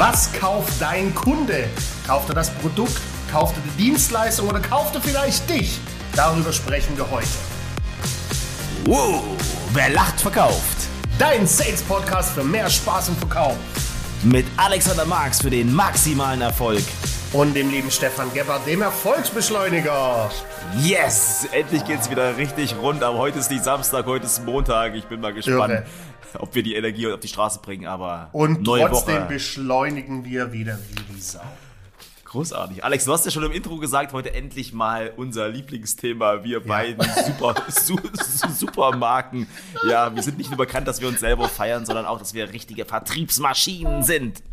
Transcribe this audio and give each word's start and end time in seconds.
Was 0.00 0.32
kauft 0.32 0.80
dein 0.80 1.14
Kunde? 1.14 1.68
Kauft 2.06 2.30
er 2.30 2.34
das 2.34 2.48
Produkt? 2.48 2.98
Kauft 3.30 3.54
er 3.58 3.62
die 3.70 3.84
Dienstleistung 3.84 4.48
oder 4.48 4.58
kauft 4.58 4.94
er 4.94 5.02
vielleicht 5.02 5.46
dich? 5.50 5.78
Darüber 6.16 6.54
sprechen 6.54 6.96
wir 6.96 7.10
heute. 7.10 7.28
Wow, 8.86 9.22
wer 9.74 9.90
lacht, 9.90 10.18
verkauft. 10.18 10.88
Dein 11.18 11.46
Sales 11.46 11.82
Podcast 11.82 12.32
für 12.32 12.42
mehr 12.42 12.70
Spaß 12.70 13.10
im 13.10 13.16
Verkauf. 13.16 13.56
Mit 14.22 14.46
Alexander 14.56 15.04
Marx 15.04 15.42
für 15.42 15.50
den 15.50 15.70
maximalen 15.70 16.40
Erfolg. 16.40 16.82
Und 17.34 17.52
dem 17.52 17.68
lieben 17.68 17.90
Stefan 17.90 18.32
Gebhardt, 18.32 18.66
dem 18.66 18.80
Erfolgsbeschleuniger. 18.80 20.30
Yes, 20.82 21.46
endlich 21.52 21.84
geht's 21.84 22.10
wieder 22.10 22.38
richtig 22.38 22.74
rund. 22.80 23.02
Aber 23.04 23.18
heute 23.18 23.38
ist 23.38 23.50
nicht 23.50 23.64
Samstag, 23.64 24.06
heute 24.06 24.24
ist 24.24 24.46
Montag. 24.46 24.94
Ich 24.94 25.04
bin 25.04 25.20
mal 25.20 25.34
gespannt, 25.34 25.74
Irre. 25.74 25.84
ob 26.38 26.54
wir 26.54 26.62
die 26.62 26.74
Energie 26.74 27.10
auf 27.10 27.20
die 27.20 27.28
Straße 27.28 27.60
bringen. 27.60 27.86
Aber 27.86 28.30
und 28.32 28.64
trotzdem 28.64 29.22
Woche. 29.22 29.26
beschleunigen 29.28 30.24
wir 30.24 30.52
wieder 30.52 30.78
wie 30.88 31.14
die 31.14 31.20
Sau. 31.20 31.40
Großartig. 32.24 32.84
Alex, 32.84 33.06
du 33.06 33.12
hast 33.12 33.24
ja 33.24 33.32
schon 33.32 33.42
im 33.42 33.50
Intro 33.50 33.78
gesagt, 33.78 34.12
heute 34.12 34.32
endlich 34.32 34.72
mal 34.72 35.12
unser 35.16 35.48
Lieblingsthema. 35.48 36.44
Wir 36.44 36.60
ja. 36.60 36.64
beiden 36.64 37.04
super, 37.26 37.56
su, 37.68 37.98
Supermarken. 38.54 39.48
Ja, 39.88 40.14
wir 40.14 40.22
sind 40.22 40.38
nicht 40.38 40.48
nur 40.48 40.56
bekannt, 40.58 40.86
dass 40.86 41.00
wir 41.00 41.08
uns 41.08 41.18
selber 41.18 41.48
feiern, 41.48 41.84
sondern 41.84 42.06
auch, 42.06 42.20
dass 42.20 42.32
wir 42.32 42.52
richtige 42.52 42.84
Vertriebsmaschinen 42.84 44.04
sind. 44.04 44.44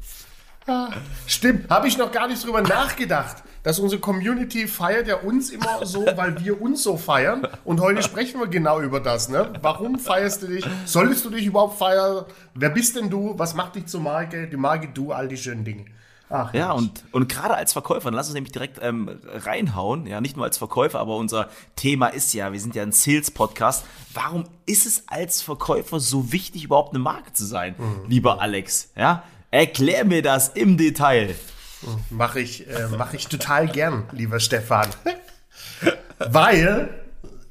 Stimmt, 1.27 1.69
habe 1.69 1.87
ich 1.87 1.97
noch 1.97 2.11
gar 2.11 2.27
nicht 2.27 2.43
drüber 2.43 2.61
nachgedacht, 2.61 3.43
dass 3.67 3.79
unsere 3.79 3.99
Community 3.99 4.65
feiert 4.65 5.09
ja 5.09 5.17
uns 5.17 5.49
immer 5.49 5.85
so, 5.85 6.05
weil 6.15 6.41
wir 6.41 6.61
uns 6.61 6.83
so 6.83 6.95
feiern. 6.95 7.45
Und 7.65 7.81
heute 7.81 8.01
sprechen 8.01 8.39
wir 8.39 8.47
genau 8.47 8.79
über 8.79 9.01
das. 9.01 9.27
Ne? 9.27 9.51
Warum 9.61 9.99
feierst 9.99 10.41
du 10.41 10.47
dich? 10.47 10.65
Solltest 10.85 11.25
du 11.25 11.29
dich 11.29 11.45
überhaupt 11.45 11.77
feiern? 11.77 12.23
Wer 12.53 12.69
bist 12.69 12.95
denn 12.95 13.09
du? 13.09 13.37
Was 13.37 13.55
macht 13.55 13.75
dich 13.75 13.87
zur 13.87 13.99
Marke? 13.99 14.47
Die 14.47 14.55
Marke 14.55 14.87
du, 14.93 15.11
all 15.11 15.27
die 15.27 15.35
schönen 15.35 15.65
Dinge. 15.65 15.83
Ach, 16.29 16.53
ja, 16.53 16.71
und, 16.71 17.03
und 17.11 17.27
gerade 17.27 17.55
als 17.55 17.73
Verkäufer, 17.73 18.09
lass 18.09 18.27
uns 18.27 18.35
nämlich 18.35 18.53
direkt 18.53 18.79
ähm, 18.81 19.19
reinhauen, 19.25 20.07
ja, 20.07 20.21
nicht 20.21 20.37
nur 20.37 20.45
als 20.45 20.57
Verkäufer, 20.57 21.01
aber 21.01 21.17
unser 21.17 21.49
Thema 21.75 22.07
ist 22.07 22.33
ja, 22.33 22.53
wir 22.53 22.61
sind 22.61 22.73
ja 22.73 22.83
ein 22.83 22.93
Sales-Podcast. 22.93 23.83
Warum 24.13 24.45
ist 24.65 24.85
es 24.85 25.03
als 25.07 25.41
Verkäufer 25.41 25.99
so 25.99 26.31
wichtig, 26.31 26.63
überhaupt 26.63 26.93
eine 26.93 26.99
Marke 26.99 27.33
zu 27.33 27.45
sein, 27.45 27.75
mhm. 27.77 28.09
lieber 28.09 28.41
Alex? 28.41 28.91
Ja, 28.95 29.23
erklär 29.51 30.05
mir 30.05 30.21
das 30.21 30.47
im 30.49 30.77
Detail. 30.77 31.35
Mache 32.09 32.39
ich, 32.39 32.67
äh, 32.67 32.87
mach 32.97 33.13
ich 33.13 33.27
total 33.27 33.67
gern, 33.67 34.05
lieber 34.11 34.39
Stefan. 34.39 34.87
weil, 36.19 36.89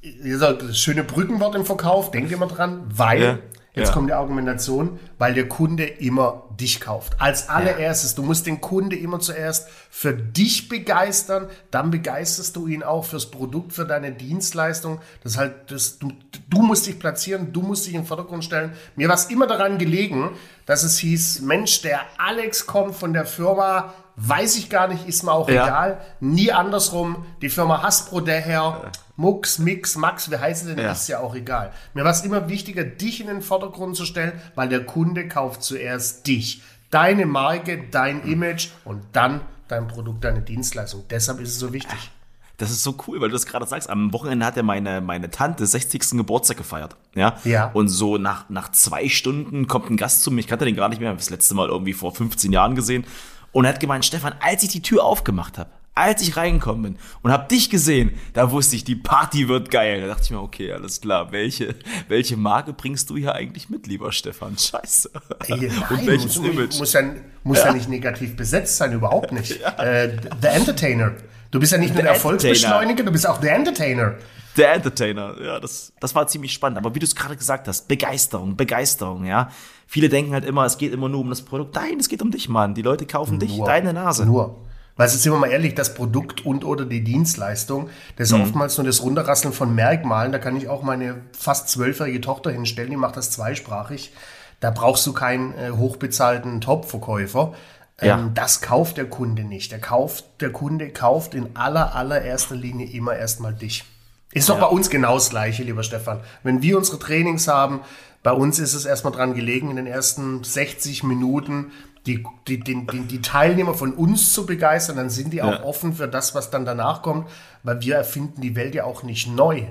ihr 0.01 0.39
sagt, 0.39 0.63
das 0.63 0.79
schöne 0.79 1.05
Brückenwort 1.05 1.55
im 1.55 1.65
Verkauf, 1.65 2.11
denkt 2.11 2.33
immer 2.33 2.47
dran, 2.47 2.85
weil 2.89 3.23
ja. 3.23 3.39
Jetzt 3.77 3.89
ja. 3.89 3.93
kommt 3.93 4.09
die 4.09 4.15
Argumentation, 4.15 4.99
weil 5.19 5.35
der 5.35 5.49
Kunde 5.49 5.85
immer 5.85 6.45
dich 6.59 6.81
kauft. 6.81 7.21
Als 7.21 7.51
allererstes, 7.51 8.13
ja. 8.13 8.17
du 8.17 8.23
musst 8.23 8.47
den 8.47 8.63
Kunde 8.63 8.97
immer 8.97 9.21
zuerst 9.21 9.69
für 9.91 10.15
dich 10.15 10.71
begeistern, 10.71 11.49
dann 11.71 11.91
begeisterst 11.91 12.57
du 12.57 12.67
ihn 12.67 12.83
auch 12.83 13.05
fürs 13.05 13.31
Produkt, 13.31 13.75
für 13.75 13.85
deine 13.85 14.13
Dienstleistung. 14.13 14.99
Das 15.23 15.37
halt, 15.37 15.71
das, 15.71 15.99
du, 15.99 16.11
du 16.49 16.63
musst 16.63 16.87
dich 16.87 16.99
platzieren, 16.99 17.53
du 17.53 17.61
musst 17.61 17.87
dich 17.87 17.93
in 17.93 18.01
den 18.01 18.07
Vordergrund 18.07 18.45
stellen. 18.45 18.73
Mir 18.97 19.09
war 19.09 19.17
es 19.17 19.27
immer 19.27 19.47
daran 19.47 19.77
gelegen, 19.77 20.31
dass 20.65 20.83
es 20.83 20.97
hieß, 20.97 21.43
Mensch, 21.43 21.83
der 21.83 22.01
Alex 22.17 22.67
kommt 22.67 22.97
von 22.97 23.13
der 23.13 23.27
Firma 23.27 23.93
Weiß 24.19 24.57
ich 24.57 24.71
gar 24.71 24.89
nicht, 24.89 25.07
ist 25.07 25.25
mir 25.25 25.33
auch 25.33 25.47
ja. 25.47 25.67
egal. 25.67 26.01
Nie 26.21 26.51
andersrum. 26.51 27.27
Die 27.43 27.51
Firma 27.51 27.83
Hasbro, 27.83 28.23
der 28.23 28.41
Herr 28.41 28.91
Mux, 29.17 29.59
Mix, 29.59 29.97
Max, 29.97 30.31
wie 30.31 30.37
heißt 30.37 30.69
denn, 30.69 30.79
ja. 30.79 30.93
ist 30.93 31.09
ja 31.09 31.21
auch 31.21 31.35
egal. 31.35 31.73
Mir 31.95 32.05
war 32.05 32.11
es 32.11 32.23
immer 32.23 32.49
wichtiger, 32.49 32.85
dich 32.85 33.21
in 33.21 33.27
den 33.27 33.43
Vordergrund 33.43 33.97
zu 33.97 34.05
stellen, 34.05 34.33
weil 34.55 34.69
der 34.69 34.85
Kunde 34.85 35.27
kauft 35.29 35.63
zuerst 35.63 36.27
dich. 36.27 36.63
Deine 36.91 37.27
Marke, 37.27 37.85
dein 37.91 38.23
Image 38.25 38.69
und 38.85 39.03
dann 39.13 39.41
dein 39.69 39.89
Produkt, 39.89 40.25
deine 40.25 40.43
Dienstleistung. 40.43 41.05
Deshalb 41.11 41.41
ist 41.41 41.51
es 41.51 41.59
so 41.59 41.73
wichtig. 41.73 42.11
Das 42.59 42.71
ist 42.71 42.83
so 42.83 42.97
cool, 43.07 43.21
weil 43.21 43.29
du 43.29 43.35
das 43.35 43.45
gerade 43.45 43.67
sagst. 43.67 43.91
Am 43.91 44.13
Wochenende 44.13 44.47
hat 44.47 44.57
ja 44.57 44.63
meine, 44.63 45.03
meine 45.03 45.31
Tante 45.31 45.67
60. 45.67 46.11
Geburtstag 46.13 46.57
gefeiert. 46.57 46.97
Ja. 47.15 47.37
ja. 47.45 47.71
Und 47.73 47.89
so 47.89 48.17
nach, 48.17 48.49
nach 48.49 48.71
zwei 48.73 49.09
Stunden 49.09 49.67
kommt 49.67 49.91
ein 49.91 49.99
Gast 49.99 50.23
zu 50.23 50.31
mir. 50.31 50.41
Ich 50.41 50.47
kannte 50.47 50.65
den 50.65 50.77
gar 50.77 50.89
nicht 50.89 51.01
mehr. 51.01 51.13
Das 51.13 51.29
letzte 51.29 51.55
Mal 51.55 51.69
irgendwie 51.69 51.93
vor 51.93 52.15
15 52.15 52.53
Jahren 52.53 52.75
gesehen. 52.75 53.05
Und 53.53 53.67
er 53.67 53.75
hat 53.75 53.81
gemeint, 53.81 54.05
Stefan, 54.07 54.35
als 54.41 54.63
ich 54.63 54.71
die 54.71 54.81
Tür 54.81 55.05
aufgemacht 55.05 55.59
habe, 55.59 55.71
als 55.97 56.21
ich 56.21 56.37
reingekommen 56.37 56.83
bin 56.83 56.97
und 57.23 57.33
habe 57.33 57.49
dich 57.49 57.71
gesehen, 57.71 58.13
da 58.35 58.51
wusste 58.51 58.77
ich, 58.77 58.85
die 58.85 58.97
Party 58.97 59.49
wird 59.49 59.71
geil. 59.71 60.03
Da 60.03 60.09
dachte 60.09 60.23
ich 60.25 60.31
mir, 60.31 60.41
okay, 60.41 60.71
alles 60.73 61.01
klar. 61.01 61.33
Welche, 61.33 61.75
welche 62.09 62.37
Marke 62.37 62.75
bringst 62.75 63.09
du 63.11 63.17
hier 63.17 63.35
eigentlich 63.35 63.71
mit, 63.71 63.87
lieber 63.87 64.13
Stefan? 64.13 64.59
Scheiße. 64.59 65.11
Ey, 65.47 65.69
nein, 65.69 65.83
und 65.89 66.07
welches 66.07 66.37
muss, 66.37 66.49
Image? 66.49 66.79
Muss, 66.79 66.93
ja, 66.93 67.01
muss 67.43 67.59
ja. 67.59 67.67
ja. 67.67 67.73
nicht 67.73 67.89
negativ 67.89 68.37
besetzt 68.37 68.77
sein, 68.77 68.93
überhaupt 68.93 69.33
nicht. 69.33 69.57
Ja. 69.67 69.83
Äh, 69.83 70.17
the 70.43 70.49
Entertainer. 70.49 71.13
Du 71.51 71.59
bist 71.59 71.73
ja 71.73 71.79
nicht 71.79 71.95
nur 71.95 72.03
der 72.03 72.13
Erfolgsbeschleuniger, 72.13 73.05
du 73.05 73.11
bist 73.11 73.27
auch 73.27 73.39
der 73.39 73.55
Entertainer. 73.57 74.17
Der 74.57 74.75
Entertainer, 74.75 75.35
ja, 75.43 75.61
das, 75.61 75.93
das 75.99 76.15
war 76.15 76.27
ziemlich 76.27 76.53
spannend. 76.53 76.79
Aber 76.79 76.95
wie 76.95 76.99
du 76.99 77.07
es 77.07 77.15
gerade 77.15 77.37
gesagt 77.37 77.69
hast, 77.69 77.89
Begeisterung, 77.89 78.57
Begeisterung, 78.57 79.25
ja. 79.25 79.51
Viele 79.87 80.09
denken 80.09 80.33
halt 80.33 80.45
immer, 80.45 80.67
es 80.67 80.77
geht 80.77 80.93
immer 80.93 81.09
nur 81.09 81.21
um 81.21 81.31
das 81.31 81.43
Produkt. 81.43 81.75
Nein, 81.75 81.99
es 81.99 82.09
geht 82.09 82.21
um 82.21 82.31
dich, 82.31 82.49
Mann. 82.49 82.75
Die 82.75 82.83
Leute 82.83 83.07
kaufen 83.07 83.39
nur, 83.39 83.41
dich, 83.41 83.59
deine 83.65 83.93
Nase. 83.93 84.27
Nur. 84.27 84.66
Weil 84.97 85.09
sind 85.09 85.31
wir 85.31 85.39
mal 85.39 85.51
ehrlich, 85.51 85.75
das 85.75 85.95
Produkt 85.95 86.47
und 86.47 86.65
oder 86.65 86.87
die 86.87 87.05
Dienstleistung, 87.05 87.91
das 88.17 88.31
ist 88.31 88.37
mhm. 88.37 88.43
oftmals 88.43 88.79
nur 88.79 88.87
das 88.87 89.03
Runterrasseln 89.03 89.53
von 89.53 89.75
Merkmalen. 89.75 90.33
Da 90.33 90.39
kann 90.39 90.57
ich 90.57 90.69
auch 90.69 90.83
meine 90.83 91.21
fast 91.33 91.69
zwölfjährige 91.69 92.21
Tochter 92.23 92.51
hinstellen, 92.51 92.91
die 92.91 92.97
macht 92.97 93.17
das 93.17 93.31
zweisprachig. 93.31 94.13
Da 94.61 94.71
brauchst 94.71 95.07
du 95.07 95.13
keinen 95.13 95.53
äh, 95.53 95.71
hochbezahlten 95.71 96.63
Top-Verkäufer. 96.63 97.53
Ja. 98.01 98.19
Ähm, 98.19 98.33
das 98.35 98.63
kauft 98.63 98.97
der 98.97 99.07
Kunde 99.07 99.45
nicht. 99.45 99.71
Der, 99.71 99.81
kauft, 99.81 100.25
der 100.41 100.51
Kunde 100.51 100.89
kauft 100.91 101.35
in 101.35 101.57
aller, 101.57 101.95
allererster 101.95 102.57
Linie 102.57 102.91
immer 102.91 103.15
erstmal 103.15 103.55
dich. 103.55 103.85
Ist 104.33 104.49
doch 104.49 104.57
ja. 104.57 104.67
bei 104.67 104.71
uns 104.71 104.91
genau 104.91 105.15
das 105.15 105.31
Gleiche, 105.31 105.63
lieber 105.63 105.83
Stefan. 105.83 106.21
Wenn 106.43 106.63
wir 106.63 106.79
unsere 106.79 106.99
Trainings 106.99 107.49
haben, 107.49 107.81
bei 108.23 108.33
uns 108.33 108.59
ist 108.59 108.75
es 108.75 108.87
erstmal 108.87 109.13
dran 109.13 109.35
gelegen, 109.35 109.71
in 109.71 109.77
den 109.77 109.87
ersten 109.87 110.43
60 110.43 111.05
Minuten 111.05 111.71
die, 112.07 112.25
die, 112.47 112.61
die, 112.61 112.85
die, 112.85 113.21
Teilnehmer 113.21 113.75
von 113.75 113.93
uns 113.93 114.33
zu 114.33 114.47
begeistern, 114.47 114.97
dann 114.97 115.11
sind 115.11 115.33
die 115.33 115.43
auch 115.43 115.51
ja. 115.51 115.65
offen 115.65 115.95
für 115.95 116.07
das, 116.07 116.35
was 116.35 116.51
dann 116.51 116.65
danach 116.65 117.03
kommt, 117.03 117.29
weil 117.63 117.81
wir 117.81 117.97
erfinden 117.97 118.41
die 118.41 118.55
Welt 118.55 118.75
ja 118.75 118.85
auch 118.85 119.03
nicht 119.03 119.29
neu. 119.29 119.65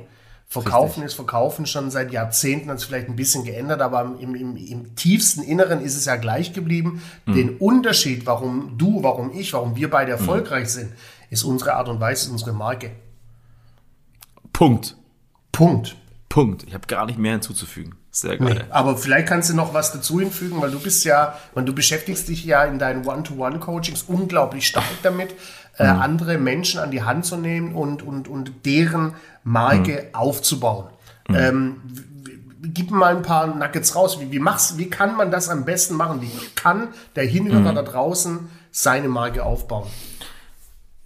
Verkaufen 0.48 1.02
Richtig. 1.02 1.06
ist 1.06 1.14
Verkaufen 1.16 1.66
schon 1.66 1.90
seit 1.90 2.12
Jahrzehnten, 2.12 2.70
hat 2.70 2.78
es 2.78 2.84
vielleicht 2.84 3.10
ein 3.10 3.16
bisschen 3.16 3.46
geändert, 3.46 3.82
aber 3.82 4.16
im, 4.20 4.36
im, 4.36 4.56
im 4.56 4.96
tiefsten 4.96 5.42
Inneren 5.42 5.82
ist 5.82 5.96
es 5.96 6.06
ja 6.06 6.18
gleich 6.18 6.54
geblieben. 6.54 7.02
Mhm. 7.26 7.34
Den 7.34 7.58
Unterschied, 7.58 8.26
warum 8.26 8.78
du, 8.78 9.02
warum 9.02 9.32
ich, 9.34 9.54
warum 9.54 9.76
wir 9.76 9.90
beide 9.90 10.14
mhm. 10.14 10.20
erfolgreich 10.20 10.66
mhm. 10.66 10.70
sind, 10.70 10.92
ist 11.30 11.44
unsere 11.44 11.74
Art 11.74 11.90
und 11.90 12.00
Weise, 12.00 12.32
unsere 12.32 12.54
Marke. 12.54 12.92
Punkt. 14.54 14.96
Punkt. 15.52 15.96
Punkt. 16.30 16.64
Ich 16.68 16.74
habe 16.74 16.86
gar 16.88 17.06
nicht 17.06 17.18
mehr 17.18 17.34
hinzuzufügen. 17.34 17.96
Sehr 18.16 18.38
geil. 18.38 18.54
Nee, 18.54 18.62
aber 18.70 18.98
vielleicht 18.98 19.28
kannst 19.28 19.50
du 19.50 19.54
noch 19.54 19.74
was 19.74 19.92
dazu 19.92 20.22
hinfügen, 20.22 20.62
weil 20.62 20.72
du 20.72 20.80
bist 20.80 21.04
ja, 21.04 21.38
weil 21.54 21.66
du 21.66 21.74
beschäftigst 21.76 22.30
dich 22.30 22.46
ja 22.46 22.64
in 22.64 22.80
deinen 22.80 23.06
One-to-One-Coachings 23.06 24.04
unglaublich 24.04 24.68
stark 24.68 24.86
damit, 25.04 25.32
äh, 25.78 25.84
mhm. 25.84 25.90
äh, 25.90 26.02
andere 26.02 26.38
Menschen 26.38 26.80
an 26.80 26.92
die 26.92 27.04
Hand 27.04 27.26
zu 27.26 27.36
nehmen 27.36 27.76
und, 27.76 28.04
und, 28.04 28.30
und 28.30 28.66
deren 28.66 29.16
Marke 29.44 29.92
mhm. 29.92 30.16
aufzubauen. 30.16 30.86
Mhm. 31.28 31.36
Ähm, 31.36 31.82
gib 32.62 32.90
mal 32.90 33.18
ein 33.18 33.22
paar 33.22 33.48
Nuggets 33.48 33.98
raus. 33.98 34.18
Wie, 34.22 34.32
wie, 34.32 34.40
machst, 34.40 34.78
wie 34.78 34.90
kann 34.90 35.18
man 35.18 35.30
das 35.30 35.50
am 35.50 35.66
besten 35.66 35.96
machen? 35.96 36.22
Wie 36.22 36.32
kann 36.56 36.88
der 37.18 37.26
Hinhörer 37.26 37.72
mhm. 37.72 37.76
da 37.76 37.82
draußen 37.82 38.48
seine 38.72 39.10
Marke 39.10 39.44
aufbauen? 39.44 39.90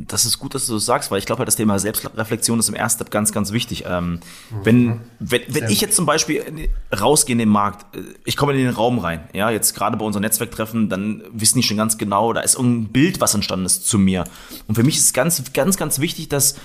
Das 0.07 0.25
ist 0.25 0.39
gut, 0.39 0.55
dass 0.55 0.67
du 0.67 0.73
das 0.75 0.85
sagst, 0.85 1.11
weil 1.11 1.19
ich 1.19 1.25
glaube 1.25 1.39
halt, 1.39 1.47
das 1.47 1.55
Thema 1.55 1.77
Selbstreflexion 1.79 2.59
ist 2.59 2.69
im 2.69 2.75
ersten 2.75 2.99
Step 2.99 3.11
ganz, 3.11 3.31
ganz 3.31 3.51
wichtig. 3.51 3.85
Ähm, 3.87 4.19
wenn 4.63 4.85
mhm. 4.85 5.01
wenn, 5.19 5.41
wenn 5.47 5.69
ich 5.69 5.81
jetzt 5.81 5.95
zum 5.95 6.05
Beispiel 6.05 6.69
rausgehe 6.97 7.33
in 7.33 7.39
den 7.39 7.49
Markt, 7.49 7.95
äh, 7.95 8.01
ich 8.25 8.37
komme 8.37 8.53
in 8.53 8.59
den 8.59 8.69
Raum 8.73 8.99
rein, 8.99 9.27
ja, 9.33 9.49
jetzt 9.49 9.73
gerade 9.75 9.97
bei 9.97 10.05
unserem 10.05 10.21
Netzwerktreffen, 10.21 10.89
dann 10.89 11.23
wissen 11.31 11.59
die 11.59 11.63
schon 11.63 11.77
ganz 11.77 11.97
genau, 11.97 12.33
da 12.33 12.41
ist 12.41 12.55
irgendein 12.55 12.91
Bild, 12.91 13.21
was 13.21 13.33
entstanden 13.33 13.65
ist 13.65 13.87
zu 13.87 13.97
mir. 13.97 14.23
Und 14.67 14.75
für 14.75 14.83
mich 14.83 14.97
ist 14.97 15.13
ganz, 15.13 15.51
ganz, 15.53 15.77
ganz 15.77 15.99
wichtig, 15.99 16.29
dass 16.29 16.55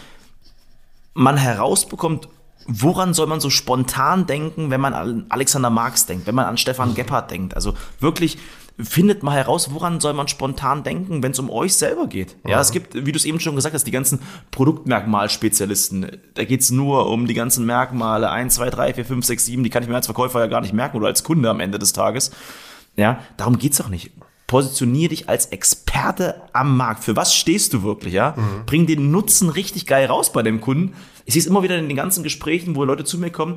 man 1.15 1.37
herausbekommt, 1.37 2.29
woran 2.67 3.15
soll 3.15 3.27
man 3.27 3.41
so 3.41 3.51
spontan 3.51 4.27
denken, 4.27 4.71
wenn 4.71 4.81
man 4.81 4.95
an 4.95 5.27
Alexander 5.29 5.71
Marx 5.71 6.07
denkt, 6.07 6.27
wenn 6.27 6.35
man 6.35 6.47
an 6.47 6.57
Stefan 6.57 6.95
Gebhardt 6.95 7.31
denkt. 7.31 7.55
Also 7.55 7.75
wirklich 8.01 8.39
findet 8.79 9.23
mal 9.23 9.35
heraus, 9.37 9.73
woran 9.73 10.01
soll 10.01 10.15
man 10.15 10.27
spontan 10.27 10.83
denken, 10.83 11.23
wenn 11.23 11.31
es 11.31 11.39
um 11.39 11.49
euch 11.49 11.75
selber 11.75 12.09
geht. 12.09 12.37
Ja, 12.45 12.53
ja 12.53 12.61
es 12.61 12.73
gibt, 12.73 12.95
wie 12.95 13.13
du 13.13 13.17
es 13.17 13.25
eben 13.25 13.39
schon 13.39 13.55
gesagt 13.55 13.75
hast, 13.75 13.87
die 13.87 13.93
ganzen 13.93 14.21
Produktmerkmalspezialisten. 14.51 16.19
Da 16.35 16.45
geht 16.45 16.61
es 16.61 16.71
nur 16.71 17.09
um 17.09 17.27
die 17.27 17.35
ganzen 17.35 17.67
Merkmale 17.67 18.31
1, 18.31 18.55
2, 18.55 18.71
3, 18.71 18.95
4, 18.95 19.05
5, 19.05 19.25
6, 19.25 19.47
7, 19.47 19.65
die 19.65 19.71
kann 19.71 19.83
ich 19.83 19.89
mir 19.89 19.95
als 19.95 20.07
Verkäufer 20.07 20.41
ja 20.41 20.49
gar 20.49 20.61
nicht 20.61 20.75
merken 20.75 20.97
oder 20.97 21.07
als 21.07 21.23
Kunde 21.23 21.51
am 21.51 21.61
Ende 21.61 21.79
des 21.79 21.93
Tages. 21.93 22.33
Ja, 22.97 23.21
darum 23.37 23.59
geht's 23.59 23.79
doch 23.79 23.89
nicht. 23.89 24.11
Positionier 24.47 25.09
dich 25.09 25.29
als 25.29 25.47
Experte 25.47 26.43
am 26.53 26.77
Markt. 26.77 27.05
Für 27.05 27.17
was 27.17 27.35
stehst 27.35 27.73
du 27.73 27.83
wirklich, 27.83 28.13
ja? 28.13 28.35
Mhm. 28.37 28.67
Bring 28.67 28.87
den 28.87 29.11
Nutzen 29.11 29.49
richtig 29.49 29.87
geil 29.87 30.07
raus 30.07 30.33
bei 30.33 30.43
dem 30.43 30.61
Kunden. 30.61 30.95
Ich 31.25 31.35
sehe 31.35 31.41
es 31.41 31.47
immer 31.47 31.63
wieder 31.63 31.79
in 31.79 31.89
den 31.89 31.97
ganzen 31.97 32.23
Gesprächen, 32.23 32.77
wo 32.77 32.85
Leute 32.85 33.05
zu 33.05 33.19
mir 33.19 33.31
kommen. 33.31 33.57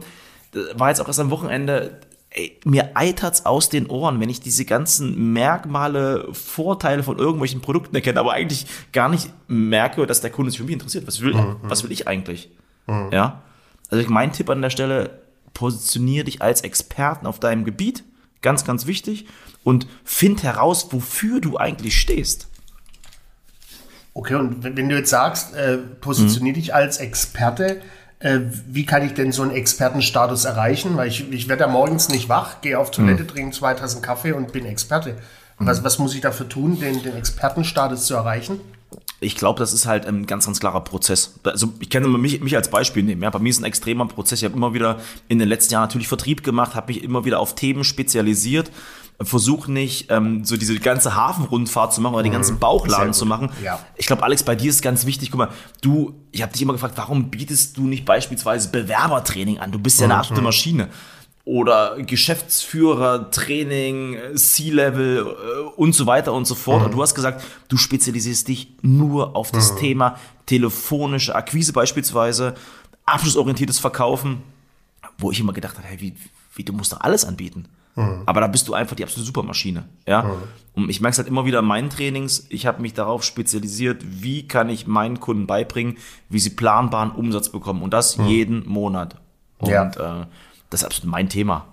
War 0.75 0.89
jetzt 0.89 1.01
auch 1.01 1.07
erst 1.07 1.19
am 1.19 1.29
Wochenende, 1.29 1.99
ey, 2.31 2.59
mir 2.65 2.91
eitert's 2.95 3.45
aus 3.45 3.69
den 3.69 3.87
Ohren, 3.87 4.19
wenn 4.19 4.29
ich 4.29 4.39
diese 4.39 4.65
ganzen 4.65 5.33
Merkmale, 5.33 6.27
Vorteile 6.33 7.03
von 7.03 7.17
irgendwelchen 7.17 7.61
Produkten 7.61 7.95
erkenne, 7.95 8.19
aber 8.19 8.33
eigentlich 8.33 8.65
gar 8.93 9.09
nicht 9.09 9.31
merke, 9.47 10.05
dass 10.05 10.21
der 10.21 10.31
Kunde 10.31 10.51
sich 10.51 10.59
für 10.59 10.65
mich 10.65 10.73
interessiert. 10.73 11.07
Was 11.07 11.21
will, 11.21 11.33
mhm. 11.33 11.57
was 11.63 11.83
will 11.83 11.91
ich 11.91 12.07
eigentlich? 12.07 12.49
Mhm. 12.87 13.09
Ja. 13.11 13.41
Also 13.89 14.09
mein 14.09 14.33
Tipp 14.33 14.49
an 14.49 14.61
der 14.61 14.69
Stelle, 14.69 15.21
positionier 15.53 16.23
dich 16.23 16.41
als 16.41 16.61
Experten 16.61 17.25
auf 17.25 17.39
deinem 17.39 17.65
Gebiet. 17.65 18.03
Ganz, 18.41 18.63
ganz 18.63 18.85
wichtig. 18.85 19.25
Und 19.63 19.87
find 20.03 20.43
heraus, 20.43 20.89
wofür 20.91 21.41
du 21.41 21.57
eigentlich 21.57 21.99
stehst. 21.99 22.47
Okay, 24.13 24.35
und 24.35 24.63
wenn 24.63 24.89
du 24.89 24.95
jetzt 24.95 25.09
sagst, 25.09 25.55
äh, 25.55 25.77
positionier 25.77 26.51
mhm. 26.51 26.55
dich 26.55 26.73
als 26.75 26.97
Experte, 26.97 27.81
äh, 28.19 28.39
wie 28.67 28.85
kann 28.85 29.05
ich 29.05 29.13
denn 29.13 29.31
so 29.31 29.43
einen 29.43 29.51
Expertenstatus 29.51 30.45
erreichen? 30.45 30.97
Weil 30.97 31.09
ich, 31.09 31.31
ich 31.31 31.47
werde 31.47 31.63
ja 31.63 31.67
morgens 31.67 32.09
nicht 32.09 32.29
wach, 32.29 32.61
gehe 32.61 32.79
auf 32.79 32.91
Toilette, 32.91 33.23
mhm. 33.23 33.27
trinke 33.27 33.55
zwei 33.55 33.73
Tassen 33.73 34.01
Kaffee 34.01 34.33
und 34.33 34.51
bin 34.51 34.65
Experte. 34.65 35.15
Was, 35.59 35.83
was 35.83 35.97
muss 35.97 36.13
ich 36.13 36.21
dafür 36.21 36.47
tun, 36.47 36.79
den, 36.79 37.01
den 37.01 37.15
Expertenstatus 37.15 38.05
zu 38.05 38.13
erreichen? 38.13 38.59
Ich 39.19 39.35
glaube, 39.35 39.59
das 39.59 39.73
ist 39.73 39.85
halt 39.87 40.05
ein 40.05 40.27
ganz, 40.27 40.45
ganz 40.45 40.59
klarer 40.59 40.81
Prozess. 40.81 41.39
Also 41.43 41.73
ich 41.79 41.89
kann 41.89 42.09
mich, 42.21 42.39
mich 42.41 42.55
als 42.55 42.69
Beispiel 42.69 43.03
nehmen. 43.03 43.23
Ja, 43.23 43.29
bei 43.31 43.39
mir 43.39 43.49
ist 43.49 43.59
ein 43.59 43.65
extremer 43.65 44.05
Prozess. 44.05 44.39
Ich 44.39 44.45
habe 44.45 44.55
immer 44.55 44.73
wieder 44.73 44.99
in 45.27 45.39
den 45.39 45.47
letzten 45.47 45.73
Jahren 45.73 45.83
natürlich 45.83 46.07
Vertrieb 46.07 46.43
gemacht, 46.43 46.75
habe 46.75 46.93
mich 46.93 47.03
immer 47.03 47.25
wieder 47.25 47.39
auf 47.39 47.55
Themen 47.55 47.83
spezialisiert 47.83 48.71
versuche 49.21 49.71
nicht 49.71 50.11
ähm, 50.11 50.45
so 50.45 50.57
diese 50.57 50.77
ganze 50.79 51.15
Hafenrundfahrt 51.15 51.93
zu 51.93 52.01
machen 52.01 52.13
oder 52.13 52.21
mhm. 52.21 52.27
den 52.27 52.33
ganzen 52.33 52.59
Bauchladen 52.59 53.13
zu 53.13 53.25
machen. 53.25 53.49
Ja. 53.63 53.79
Ich 53.95 54.05
glaube, 54.05 54.23
Alex, 54.23 54.43
bei 54.43 54.55
dir 54.55 54.69
ist 54.69 54.81
ganz 54.81 55.05
wichtig, 55.05 55.31
guck 55.31 55.39
mal, 55.39 55.49
du, 55.81 56.13
ich 56.31 56.41
habe 56.41 56.53
dich 56.53 56.61
immer 56.61 56.73
gefragt, 56.73 56.93
warum 56.97 57.29
bietest 57.29 57.77
du 57.77 57.87
nicht 57.87 58.05
beispielsweise 58.05 58.69
Bewerbertraining 58.69 59.57
an? 59.59 59.71
Du 59.71 59.79
bist 59.79 59.99
ja 59.99 60.05
eine 60.05 60.13
mhm. 60.13 60.19
absolute 60.19 60.43
Maschine. 60.43 60.89
Oder 61.47 61.95
Geschäftsführer, 61.97 63.31
Training, 63.31 64.17
C-Level 64.35 65.25
äh, 65.25 65.61
und 65.77 65.93
so 65.93 66.05
weiter 66.05 66.33
und 66.33 66.45
so 66.45 66.55
fort. 66.55 66.81
Mhm. 66.81 66.85
Und 66.87 66.91
du 66.91 67.01
hast 67.01 67.15
gesagt, 67.15 67.41
du 67.69 67.77
spezialisierst 67.77 68.49
dich 68.49 68.67
nur 68.81 69.33
auf 69.33 69.51
das 69.51 69.71
mhm. 69.71 69.77
Thema 69.77 70.19
telefonische 70.45 71.33
Akquise 71.35 71.71
beispielsweise, 71.71 72.55
abschlussorientiertes 73.05 73.79
Verkaufen, 73.79 74.43
wo 75.17 75.31
ich 75.31 75.39
immer 75.39 75.53
gedacht 75.53 75.77
habe, 75.77 75.87
hey, 75.87 76.01
wie, 76.01 76.15
wie 76.53 76.63
du 76.65 76.73
musst 76.73 76.91
doch 76.91 76.99
alles 76.99 77.23
anbieten. 77.23 77.69
Mhm. 77.95 78.23
Aber 78.25 78.41
da 78.41 78.47
bist 78.47 78.67
du 78.67 78.73
einfach 78.73 78.97
die 78.97 79.03
absolute 79.03 79.25
Supermaschine. 79.25 79.85
Ja? 80.05 80.23
Mhm. 80.23 80.33
Und 80.75 80.89
ich 80.89 80.99
merke 80.99 81.13
es 81.13 81.17
halt 81.17 81.29
immer 81.29 81.45
wieder 81.45 81.59
in 81.59 81.65
meinen 81.65 81.89
Trainings, 81.89 82.45
ich 82.49 82.65
habe 82.65 82.81
mich 82.81 82.93
darauf 82.93 83.23
spezialisiert, 83.23 84.03
wie 84.03 84.49
kann 84.49 84.67
ich 84.67 84.85
meinen 84.85 85.21
Kunden 85.21 85.47
beibringen, 85.47 85.97
wie 86.27 86.39
sie 86.39 86.49
planbaren 86.49 87.11
Umsatz 87.11 87.49
bekommen. 87.49 87.81
Und 87.81 87.93
das 87.93 88.17
mhm. 88.17 88.25
jeden 88.25 88.67
Monat. 88.67 89.15
Und 89.59 89.69
ja. 89.69 90.21
äh, 90.21 90.25
das 90.69 90.81
ist 90.81 90.85
absolut 90.85 91.11
mein 91.11 91.29
Thema. 91.29 91.65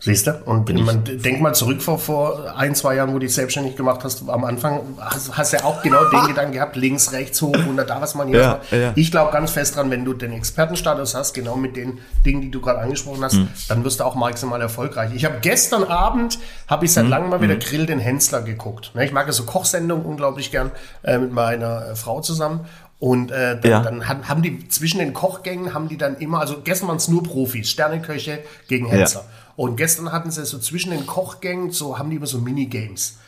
Siehst 0.00 0.28
du? 0.28 0.42
Und 0.44 0.64
Bin 0.64 0.84
man 0.84 1.02
denk 1.04 1.40
mal 1.40 1.54
zurück 1.54 1.82
vor, 1.82 1.98
vor 1.98 2.54
ein, 2.56 2.76
zwei 2.76 2.94
Jahren, 2.94 3.08
wo 3.10 3.14
du 3.14 3.20
dich 3.20 3.34
selbstständig 3.34 3.74
gemacht 3.74 4.04
hast. 4.04 4.28
Am 4.28 4.44
Anfang 4.44 4.80
hast, 5.00 5.36
hast 5.36 5.52
ja 5.52 5.64
auch 5.64 5.82
genau 5.82 6.04
den 6.04 6.24
Gedanken 6.28 6.52
gehabt, 6.52 6.76
links, 6.76 7.10
rechts, 7.10 7.42
hoch, 7.42 7.56
und 7.66 7.76
da 7.76 8.00
was 8.00 8.14
man 8.14 8.28
hier 8.28 8.60
ja, 8.70 8.76
ja. 8.76 8.92
Ich 8.94 9.10
glaube 9.10 9.32
ganz 9.32 9.50
fest 9.50 9.74
dran, 9.74 9.90
wenn 9.90 10.04
du 10.04 10.14
den 10.14 10.32
Expertenstatus 10.32 11.16
hast, 11.16 11.34
genau 11.34 11.56
mit 11.56 11.76
den 11.76 11.98
Dingen, 12.24 12.42
die 12.42 12.50
du 12.50 12.60
gerade 12.60 12.78
angesprochen 12.78 13.24
hast, 13.24 13.34
mhm. 13.34 13.48
dann 13.68 13.82
wirst 13.84 13.98
du 13.98 14.04
auch 14.04 14.14
maximal 14.14 14.60
erfolgreich. 14.60 15.10
Ich 15.14 15.24
habe 15.24 15.38
gestern 15.40 15.82
Abend, 15.82 16.38
habe 16.68 16.84
ich 16.84 16.92
seit 16.92 17.04
mhm. 17.04 17.10
langem 17.10 17.30
mal 17.30 17.40
wieder 17.40 17.54
mhm. 17.54 17.60
Grill 17.60 17.86
den 17.86 17.98
Hensler 17.98 18.42
geguckt. 18.42 18.92
Ne, 18.94 19.04
ich 19.04 19.12
mag 19.12 19.26
ja 19.26 19.32
so 19.32 19.46
Kochsendungen 19.46 20.06
unglaublich 20.06 20.52
gern 20.52 20.70
äh, 21.02 21.18
mit 21.18 21.32
meiner 21.32 21.88
äh, 21.88 21.96
Frau 21.96 22.20
zusammen. 22.20 22.66
Und 23.00 23.30
äh, 23.30 23.60
dann, 23.60 23.70
ja. 23.70 23.80
dann, 23.80 24.08
haben 24.08 24.42
die 24.42 24.68
zwischen 24.68 24.98
den 24.98 25.12
Kochgängen 25.12 25.72
haben 25.72 25.88
die 25.88 25.96
dann 25.96 26.16
immer, 26.16 26.40
also 26.40 26.60
gestern 26.62 26.88
waren 26.88 26.96
es 26.96 27.06
nur 27.06 27.22
Profis, 27.22 27.70
Sterneköche 27.70 28.40
gegen 28.66 28.86
Hensler. 28.86 29.20
Ja. 29.20 29.26
Und 29.54 29.76
gestern 29.76 30.10
hatten 30.10 30.30
sie 30.30 30.44
so 30.44 30.58
zwischen 30.58 30.90
den 30.90 31.06
Kochgängen, 31.06 31.70
so 31.70 31.98
haben 31.98 32.10
die 32.10 32.16
immer 32.16 32.26
so 32.26 32.38
Minigames. 32.38 33.18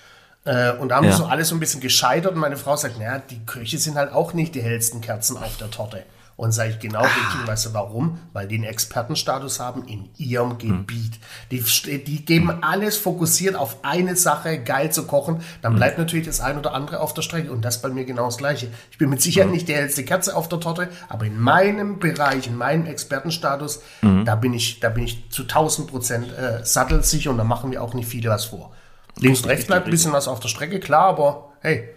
Äh, 0.44 0.72
und 0.72 0.88
da 0.88 0.96
haben 0.96 1.06
ja. 1.06 1.12
so 1.12 1.25
alles 1.25 1.49
so 1.49 1.55
ein 1.55 1.61
bisschen 1.61 1.81
gescheitert 1.81 2.32
und 2.32 2.40
meine 2.40 2.56
Frau 2.56 2.76
sagt, 2.76 2.99
naja, 2.99 3.19
die 3.19 3.44
Köche 3.46 3.78
sind 3.78 3.96
halt 3.96 4.12
auch 4.12 4.32
nicht 4.32 4.55
die 4.55 4.62
hellsten 4.62 5.00
Kerzen 5.00 5.37
auf 5.37 5.56
der 5.58 5.70
Torte. 5.70 6.05
Und 6.40 6.52
sage 6.52 6.70
ich 6.70 6.78
genau 6.78 7.00
ah. 7.00 7.02
richtig, 7.02 7.46
weißt 7.46 7.66
du 7.66 7.75
warum? 7.75 8.19
Weil 8.32 8.48
die 8.48 8.54
einen 8.54 8.64
Expertenstatus 8.64 9.60
haben 9.60 9.84
in 9.84 10.08
ihrem 10.16 10.52
hm. 10.52 10.58
Gebiet. 10.58 11.19
Die, 11.50 11.62
die 12.02 12.25
geben 12.25 12.62
alles 12.62 12.96
fokussiert 12.96 13.56
auf 13.56 13.84
eine 13.84 14.16
Sache, 14.16 14.58
geil 14.58 14.90
zu 14.90 15.06
kochen. 15.06 15.42
Dann 15.60 15.72
hm. 15.72 15.76
bleibt 15.78 15.98
natürlich 15.98 16.25
das 16.25 16.40
ein 16.40 16.56
oder 16.56 16.72
andere 16.72 17.00
auf 17.00 17.12
der 17.12 17.20
Strecke. 17.20 17.52
Und 17.52 17.62
das 17.62 17.82
bei 17.82 17.90
mir 17.90 18.06
genau 18.06 18.25
das 18.25 18.38
Gleiche. 18.38 18.69
Ich 18.90 18.96
bin 18.96 19.10
mit 19.10 19.20
Sicherheit 19.20 19.48
hm. 19.48 19.52
nicht 19.52 19.69
die 19.69 19.75
hellste 19.75 20.02
Kerze 20.02 20.34
auf 20.34 20.48
der 20.48 20.60
Torte, 20.60 20.88
aber 21.10 21.26
in 21.26 21.38
meinem 21.38 21.98
Bereich, 21.98 22.46
in 22.46 22.56
meinem 22.56 22.87
Expertenstatus, 22.87 23.82
da 24.00 24.34
bin 24.34 24.54
ich, 24.54 24.81
da 24.81 24.88
bin 24.88 25.04
ich 25.04 25.28
zu 25.28 25.42
1000 25.42 25.90
Prozent 25.90 26.32
äh, 26.32 26.64
sattelsicher 26.64 27.31
und 27.31 27.37
da 27.37 27.44
machen 27.44 27.70
wir 27.70 27.82
auch 27.82 27.92
nicht 27.92 28.08
viele 28.08 28.31
was 28.31 28.46
vor. 28.46 28.72
Links 29.19 29.42
und 29.42 29.50
rechts 29.50 29.66
bleibt 29.66 29.87
ein 29.87 29.90
bisschen 29.90 30.12
was 30.12 30.26
auf 30.26 30.40
der 30.40 30.48
Strecke, 30.48 30.81
klar, 30.81 31.04
aber 31.04 31.52
hey, 31.60 31.94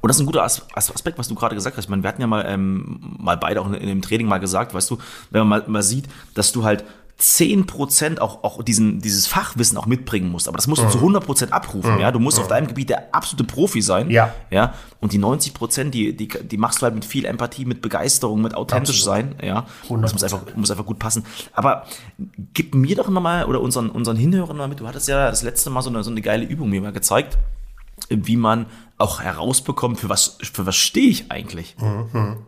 und 0.00 0.08
das 0.08 0.16
ist 0.16 0.22
ein 0.22 0.26
guter 0.26 0.42
Aspekt, 0.42 1.18
was 1.18 1.28
du 1.28 1.34
gerade 1.34 1.54
gesagt 1.54 1.76
hast. 1.76 1.84
Ich 1.84 1.90
meine, 1.90 2.02
wir 2.02 2.08
hatten 2.08 2.20
ja 2.20 2.26
mal, 2.26 2.44
ähm, 2.46 3.16
mal 3.18 3.36
beide 3.36 3.60
auch 3.60 3.66
in, 3.66 3.74
in 3.74 3.88
dem 3.88 4.02
Training 4.02 4.26
mal 4.26 4.38
gesagt, 4.38 4.74
weißt 4.74 4.90
du, 4.90 4.98
wenn 5.30 5.46
man 5.46 5.48
mal, 5.48 5.68
mal 5.68 5.82
sieht, 5.82 6.06
dass 6.34 6.52
du 6.52 6.64
halt 6.64 6.84
10% 7.18 8.18
auch, 8.18 8.44
auch 8.44 8.62
diesen, 8.62 9.00
dieses 9.00 9.26
Fachwissen 9.26 9.78
auch 9.78 9.86
mitbringen 9.86 10.30
musst. 10.30 10.48
Aber 10.48 10.56
das 10.56 10.66
musst 10.66 10.82
du 10.82 10.86
mhm. 10.86 10.90
zu 10.90 10.98
100% 10.98 11.48
abrufen. 11.50 11.94
Mhm. 11.94 12.00
Ja? 12.00 12.12
Du 12.12 12.18
musst 12.18 12.36
mhm. 12.36 12.42
auf 12.42 12.48
deinem 12.48 12.66
Gebiet 12.66 12.90
der 12.90 13.14
absolute 13.14 13.44
Profi 13.44 13.80
sein. 13.80 14.10
Ja. 14.10 14.34
Ja? 14.50 14.74
Und 15.00 15.14
die 15.14 15.18
90%, 15.18 15.90
die, 15.90 16.14
die, 16.14 16.28
die 16.28 16.56
machst 16.58 16.80
du 16.80 16.82
halt 16.82 16.94
mit 16.94 17.06
viel 17.06 17.24
Empathie, 17.24 17.64
mit 17.64 17.80
Begeisterung, 17.80 18.42
mit 18.42 18.54
authentisch 18.54 18.98
Absolut. 19.06 19.30
sein. 19.30 19.34
Ja? 19.42 19.66
100%. 19.88 20.02
Das 20.02 20.12
muss 20.12 20.22
einfach, 20.24 20.40
muss 20.56 20.70
einfach 20.70 20.84
gut 20.84 20.98
passen. 20.98 21.24
Aber 21.54 21.86
gib 22.52 22.74
mir 22.74 22.96
doch 22.96 23.08
nochmal 23.08 23.46
oder 23.46 23.62
unseren, 23.62 23.88
unseren 23.88 24.16
Hinhörern 24.16 24.56
mal 24.56 24.68
mit. 24.68 24.80
Du 24.80 24.86
hattest 24.86 25.08
ja 25.08 25.30
das 25.30 25.42
letzte 25.42 25.70
Mal 25.70 25.80
so 25.80 25.88
eine, 25.88 26.04
so 26.04 26.10
eine 26.10 26.20
geile 26.20 26.44
Übung 26.44 26.68
mir 26.68 26.82
mal 26.82 26.92
gezeigt, 26.92 27.38
wie 28.08 28.36
man 28.36 28.66
auch 28.98 29.20
herausbekommen, 29.20 29.96
für 29.96 30.08
was, 30.08 30.38
für 30.52 30.66
was 30.66 30.76
stehe 30.76 31.08
ich 31.08 31.30
eigentlich. 31.30 31.76
Mhm. 31.78 32.46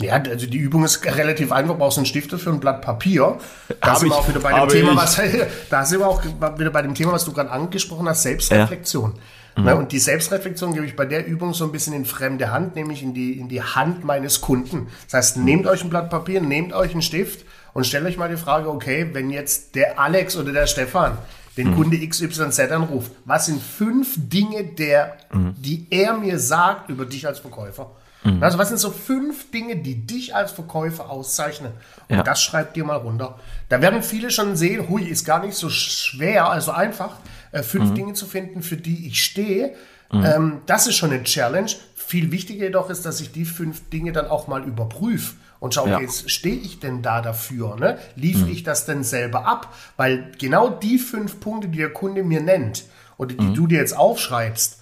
Ja, 0.00 0.14
also 0.14 0.46
die 0.46 0.58
Übung 0.58 0.84
ist 0.84 1.04
relativ 1.04 1.52
einfach. 1.52 1.74
Du 1.74 1.78
brauchst 1.78 1.98
einen 1.98 2.06
Stift 2.06 2.32
für 2.32 2.50
ein 2.50 2.60
Blatt 2.60 2.82
Papier. 2.82 3.38
Da 3.80 3.94
sind 3.94 4.10
wir 4.10 4.16
auch 4.16 4.28
wieder 4.28 4.40
bei 4.40 4.58
dem 4.58 4.68
Thema, 4.68 4.96
was, 4.96 5.20
da 5.70 5.84
sind 5.84 6.00
wir 6.00 6.08
auch 6.08 6.22
wieder 6.58 6.70
bei 6.70 6.82
dem 6.82 6.94
Thema, 6.94 7.12
was 7.12 7.24
du 7.24 7.32
gerade 7.32 7.50
angesprochen 7.50 8.08
hast, 8.08 8.22
Selbstreflexion. 8.22 9.14
Ja. 9.56 9.62
Mhm. 9.74 9.80
Und 9.80 9.92
die 9.92 9.98
Selbstreflexion 9.98 10.72
gebe 10.72 10.86
ich 10.86 10.96
bei 10.96 11.04
der 11.04 11.26
Übung 11.26 11.52
so 11.52 11.64
ein 11.64 11.72
bisschen 11.72 11.92
in 11.92 12.06
fremde 12.06 12.50
Hand, 12.50 12.74
nämlich 12.74 13.02
in 13.02 13.12
die, 13.12 13.38
in 13.38 13.48
die 13.48 13.62
Hand 13.62 14.02
meines 14.02 14.40
Kunden. 14.40 14.88
Das 15.04 15.14
heißt, 15.14 15.36
nehmt 15.36 15.66
euch 15.66 15.84
ein 15.84 15.90
Blatt 15.90 16.10
Papier, 16.10 16.40
nehmt 16.40 16.72
euch 16.72 16.92
einen 16.92 17.02
Stift 17.02 17.44
und 17.74 17.86
stellt 17.86 18.06
euch 18.06 18.16
mal 18.16 18.30
die 18.30 18.36
Frage, 18.36 18.70
okay, 18.70 19.10
wenn 19.12 19.30
jetzt 19.30 19.74
der 19.74 20.00
Alex 20.00 20.36
oder 20.36 20.52
der 20.52 20.66
Stefan 20.66 21.18
den 21.56 21.70
mhm. 21.70 21.76
Kunde 21.76 22.08
XYZ 22.08 22.58
anruft. 22.70 23.12
Was 23.24 23.46
sind 23.46 23.62
fünf 23.62 24.14
Dinge, 24.16 24.64
der, 24.64 25.16
mhm. 25.32 25.54
die 25.58 25.86
er 25.90 26.14
mir 26.14 26.38
sagt 26.38 26.90
über 26.90 27.04
dich 27.04 27.26
als 27.26 27.40
Verkäufer? 27.40 27.90
Mhm. 28.24 28.42
Also 28.42 28.58
was 28.58 28.68
sind 28.68 28.78
so 28.78 28.90
fünf 28.90 29.50
Dinge, 29.50 29.76
die 29.76 30.06
dich 30.06 30.34
als 30.34 30.52
Verkäufer 30.52 31.10
auszeichnen? 31.10 31.72
Und 32.08 32.16
ja. 32.16 32.22
das 32.22 32.42
schreibt 32.42 32.76
dir 32.76 32.84
mal 32.84 32.96
runter. 32.96 33.38
Da 33.68 33.82
werden 33.82 34.02
viele 34.02 34.30
schon 34.30 34.56
sehen, 34.56 34.88
hui, 34.88 35.04
ist 35.04 35.24
gar 35.24 35.44
nicht 35.44 35.54
so 35.54 35.68
schwer, 35.68 36.48
also 36.48 36.72
einfach, 36.72 37.16
äh, 37.52 37.62
fünf 37.62 37.90
mhm. 37.90 37.94
Dinge 37.94 38.12
zu 38.14 38.26
finden, 38.26 38.62
für 38.62 38.76
die 38.76 39.06
ich 39.06 39.22
stehe. 39.22 39.74
Mhm. 40.10 40.24
Ähm, 40.24 40.60
das 40.66 40.86
ist 40.86 40.96
schon 40.96 41.10
eine 41.10 41.22
Challenge. 41.22 41.70
Viel 41.94 42.30
wichtiger 42.30 42.64
jedoch 42.64 42.90
ist, 42.90 43.04
dass 43.04 43.20
ich 43.20 43.32
die 43.32 43.44
fünf 43.44 43.88
Dinge 43.90 44.12
dann 44.12 44.26
auch 44.26 44.46
mal 44.46 44.62
überprüfe 44.64 45.34
und 45.62 45.74
schau, 45.74 45.82
okay, 45.82 46.06
ja. 46.06 46.28
stehe 46.28 46.56
ich 46.56 46.80
denn 46.80 47.02
da 47.02 47.22
dafür? 47.22 47.76
Ne? 47.76 47.96
Liefere 48.16 48.46
mhm. 48.46 48.52
ich 48.52 48.64
das 48.64 48.84
denn 48.84 49.04
selber 49.04 49.46
ab? 49.46 49.72
Weil 49.96 50.32
genau 50.36 50.68
die 50.68 50.98
fünf 50.98 51.38
Punkte, 51.38 51.68
die 51.68 51.78
der 51.78 51.92
Kunde 51.92 52.24
mir 52.24 52.40
nennt 52.40 52.86
oder 53.16 53.32
die 53.36 53.44
mhm. 53.44 53.54
du 53.54 53.68
dir 53.68 53.78
jetzt 53.78 53.96
aufschreibst, 53.96 54.80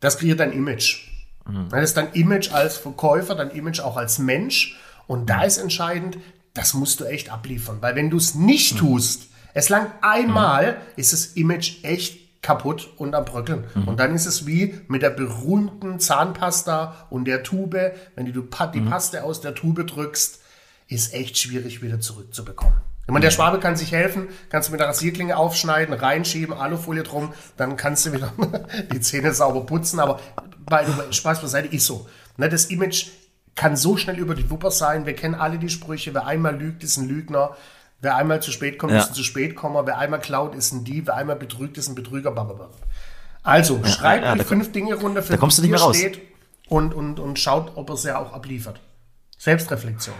das 0.00 0.18
kreiert 0.18 0.40
dein 0.40 0.52
Image. 0.52 1.08
Mhm. 1.48 1.70
Das 1.70 1.82
ist 1.84 1.96
dein 1.96 2.12
Image 2.12 2.52
als 2.52 2.76
Verkäufer, 2.76 3.34
dein 3.34 3.52
Image 3.52 3.80
auch 3.80 3.96
als 3.96 4.18
Mensch. 4.18 4.78
Und 5.06 5.30
da 5.30 5.38
mhm. 5.38 5.44
ist 5.44 5.56
entscheidend, 5.56 6.18
das 6.52 6.74
musst 6.74 7.00
du 7.00 7.06
echt 7.06 7.32
abliefern. 7.32 7.78
Weil 7.80 7.96
wenn 7.96 8.10
du 8.10 8.18
es 8.18 8.34
nicht 8.34 8.76
tust, 8.76 9.28
es 9.54 9.70
lang 9.70 9.90
einmal, 10.02 10.72
mhm. 10.72 10.78
ist 10.96 11.14
das 11.14 11.24
Image 11.36 11.82
echt 11.84 12.18
kaputt 12.42 12.92
und 12.96 13.14
am 13.14 13.24
Bröckeln. 13.24 13.64
Mhm. 13.74 13.88
Und 13.88 14.00
dann 14.00 14.14
ist 14.14 14.26
es 14.26 14.46
wie 14.46 14.74
mit 14.88 15.02
der 15.02 15.10
berühmten 15.10 16.00
Zahnpasta 16.00 17.06
und 17.08 17.24
der 17.24 17.42
Tube. 17.44 17.92
Wenn 18.16 18.26
du 18.26 18.32
die 18.32 18.80
mhm. 18.80 18.90
Paste 18.90 19.24
aus 19.24 19.40
der 19.40 19.54
Tube 19.54 19.86
drückst, 19.86 20.40
ist 20.88 21.14
echt 21.14 21.38
schwierig 21.38 21.82
wieder 21.82 22.00
zurückzubekommen. 22.00 22.74
Ich 23.06 23.08
meine, 23.08 23.22
der 23.22 23.30
mhm. 23.30 23.34
Schwabe 23.34 23.60
kann 23.60 23.76
sich 23.76 23.92
helfen, 23.92 24.28
kannst 24.50 24.68
du 24.68 24.72
mit 24.72 24.80
der 24.80 24.88
Rasierklinge 24.88 25.36
aufschneiden, 25.36 25.94
reinschieben, 25.94 26.54
Alufolie 26.54 27.02
drum, 27.02 27.32
dann 27.56 27.76
kannst 27.76 28.06
du 28.06 28.12
wieder 28.12 28.32
die 28.92 29.00
Zähne 29.00 29.32
sauber 29.32 29.64
putzen, 29.66 30.00
aber 30.00 30.20
bei 30.66 30.84
Spaß 31.10 31.40
beiseite 31.40 31.68
ist 31.68 31.86
so. 31.86 32.06
Ne, 32.36 32.48
das 32.48 32.66
Image 32.66 33.08
kann 33.54 33.76
so 33.76 33.96
schnell 33.96 34.18
über 34.18 34.34
die 34.34 34.50
Wupper 34.50 34.70
sein. 34.70 35.04
Wir 35.04 35.14
kennen 35.14 35.34
alle 35.34 35.58
die 35.58 35.68
Sprüche, 35.68 36.14
wer 36.14 36.26
einmal 36.26 36.56
lügt, 36.56 36.84
ist 36.84 36.96
ein 36.96 37.08
Lügner. 37.08 37.56
Wer 38.02 38.16
einmal 38.16 38.42
zu 38.42 38.50
spät 38.50 38.78
kommt, 38.78 38.92
ja. 38.92 38.98
ist 38.98 39.10
ein 39.10 39.14
zu 39.14 39.22
spät 39.22 39.54
kommen. 39.54 39.86
Wer 39.86 39.96
einmal 39.96 40.20
klaut, 40.20 40.56
ist 40.56 40.72
ein 40.72 40.82
Dieb. 40.84 41.06
Wer 41.06 41.14
einmal 41.14 41.36
betrügt, 41.36 41.78
ist 41.78 41.88
ein 41.88 41.94
Betrüger. 41.94 42.32
Blablabla. 42.32 42.68
Also, 43.44 43.80
ja, 43.82 43.88
schreibt 43.88 44.24
ja, 44.24 44.34
die 44.34 44.44
fünf 44.44 44.72
Dinge 44.72 44.94
runter, 44.96 45.22
für 45.22 45.32
da 45.32 45.38
kommst 45.38 45.58
du 45.58 45.62
nicht 45.62 45.70
mehr 45.70 45.80
raus. 45.80 45.96
und, 46.68 46.94
und, 46.94 47.20
und 47.20 47.38
schaut, 47.38 47.72
ob 47.76 47.90
er 47.90 47.94
es 47.94 48.02
ja 48.02 48.18
auch 48.18 48.32
abliefert. 48.32 48.80
Selbstreflexion. 49.38 50.14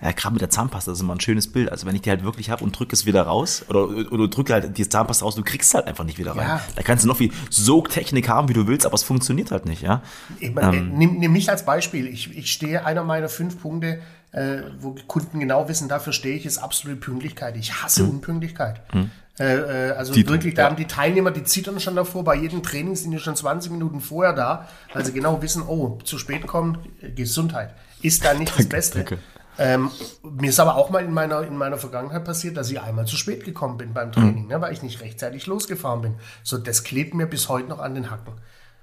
ja, 0.00 0.12
gerade 0.12 0.32
mit 0.32 0.42
der 0.42 0.50
Zahnpasta, 0.50 0.90
das 0.90 0.98
ist 0.98 1.02
immer 1.02 1.14
ein 1.14 1.20
schönes 1.20 1.50
Bild. 1.50 1.70
Also 1.70 1.86
wenn 1.86 1.94
ich 1.94 2.02
die 2.02 2.10
halt 2.10 2.24
wirklich 2.24 2.50
habe 2.50 2.64
und 2.64 2.76
drücke 2.76 2.94
es 2.94 3.06
wieder 3.06 3.22
raus 3.22 3.64
oder, 3.68 3.88
oder 4.12 4.28
drücke 4.28 4.52
halt 4.52 4.76
die 4.76 4.88
Zahnpasta 4.88 5.24
raus, 5.24 5.34
du 5.36 5.42
kriegst 5.42 5.74
halt 5.74 5.86
einfach 5.86 6.04
nicht 6.04 6.18
wieder 6.18 6.32
rein. 6.32 6.46
Ja. 6.46 6.60
Da 6.74 6.82
kannst 6.82 7.04
du 7.04 7.08
noch 7.08 7.16
viel 7.16 7.32
Sogtechnik 7.50 8.28
haben, 8.28 8.48
wie 8.48 8.54
du 8.54 8.66
willst, 8.66 8.86
aber 8.86 8.94
es 8.94 9.02
funktioniert 9.02 9.50
halt 9.50 9.66
nicht, 9.66 9.82
ja. 9.82 10.02
Ich 10.38 10.56
ähm, 10.56 10.96
nimm, 10.96 11.18
nimm 11.18 11.32
mich 11.32 11.50
als 11.50 11.64
Beispiel. 11.64 12.06
Ich, 12.06 12.36
ich 12.36 12.50
stehe 12.52 12.84
einer 12.84 13.04
meiner 13.04 13.28
fünf 13.28 13.60
Punkte, 13.60 14.00
äh, 14.32 14.62
wo 14.78 14.94
Kunden 15.06 15.40
genau 15.40 15.68
wissen, 15.68 15.88
dafür 15.88 16.12
stehe 16.12 16.36
ich, 16.36 16.46
ist 16.46 16.58
absolute 16.58 17.00
Pünktlichkeit. 17.00 17.56
Ich 17.56 17.82
hasse 17.82 18.02
hm. 18.02 18.10
Unpünktlichkeit. 18.10 18.80
Hm. 18.92 19.10
Äh, 19.38 19.88
äh, 19.88 19.92
also 19.92 20.12
die, 20.12 20.28
wirklich, 20.28 20.54
da 20.54 20.62
ja. 20.62 20.68
haben 20.68 20.76
die 20.76 20.86
Teilnehmer, 20.86 21.30
die 21.30 21.44
zittern 21.44 21.80
schon 21.80 21.96
davor, 21.96 22.24
bei 22.24 22.34
jedem 22.34 22.62
Training 22.62 22.94
sind 22.94 23.10
die 23.10 23.18
schon 23.18 23.36
20 23.36 23.72
Minuten 23.72 24.00
vorher 24.00 24.34
da, 24.34 24.68
weil 24.92 25.04
sie 25.04 25.12
genau 25.12 25.40
wissen, 25.42 25.62
oh, 25.66 25.98
zu 26.04 26.18
spät 26.18 26.46
kommen, 26.46 26.78
Gesundheit. 27.16 27.74
Ist 28.02 28.24
da 28.24 28.34
nicht 28.34 28.50
danke, 28.50 28.62
das 28.62 28.68
Beste. 28.68 28.98
Danke. 28.98 29.18
Ähm, 29.58 29.90
mir 30.22 30.50
ist 30.50 30.60
aber 30.60 30.76
auch 30.76 30.90
mal 30.90 31.04
in 31.04 31.12
meiner, 31.12 31.42
in 31.42 31.56
meiner 31.56 31.76
Vergangenheit 31.76 32.24
passiert, 32.24 32.56
dass 32.56 32.70
ich 32.70 32.80
einmal 32.80 33.06
zu 33.06 33.16
spät 33.16 33.44
gekommen 33.44 33.78
bin 33.78 33.92
beim 33.92 34.12
Training, 34.12 34.44
mhm. 34.44 34.48
ne, 34.48 34.60
weil 34.60 34.72
ich 34.72 34.82
nicht 34.82 35.00
rechtzeitig 35.00 35.46
losgefahren 35.46 36.02
bin. 36.02 36.14
So, 36.42 36.56
das 36.56 36.84
klebt 36.84 37.14
mir 37.14 37.26
bis 37.26 37.48
heute 37.48 37.68
noch 37.68 37.78
an 37.78 37.94
den 37.94 38.10
Hacken. 38.10 38.34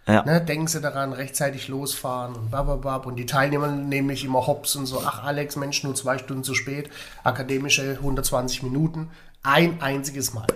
Ja. 0.07 0.23
Ne, 0.23 0.39
denken 0.39 0.67
Sie 0.67 0.79
daran, 0.79 1.11
rechtzeitig 1.11 1.67
losfahren 1.67 2.33
und 2.33 2.49
bababab. 2.49 3.05
Und 3.05 3.17
die 3.17 3.25
Teilnehmer 3.25 3.67
nehmen 3.67 4.07
mich 4.07 4.23
immer 4.23 4.47
hops 4.47 4.75
und 4.77 4.85
so, 4.85 5.03
ach 5.05 5.23
Alex, 5.23 5.57
Mensch, 5.57 5.83
nur 5.83 5.95
zwei 5.95 6.17
Stunden 6.17 6.43
zu 6.43 6.55
spät, 6.55 6.89
akademische 7.23 7.97
120 7.99 8.63
Minuten. 8.63 9.09
Ein 9.43 9.81
einziges 9.81 10.33
Mal. 10.33 10.47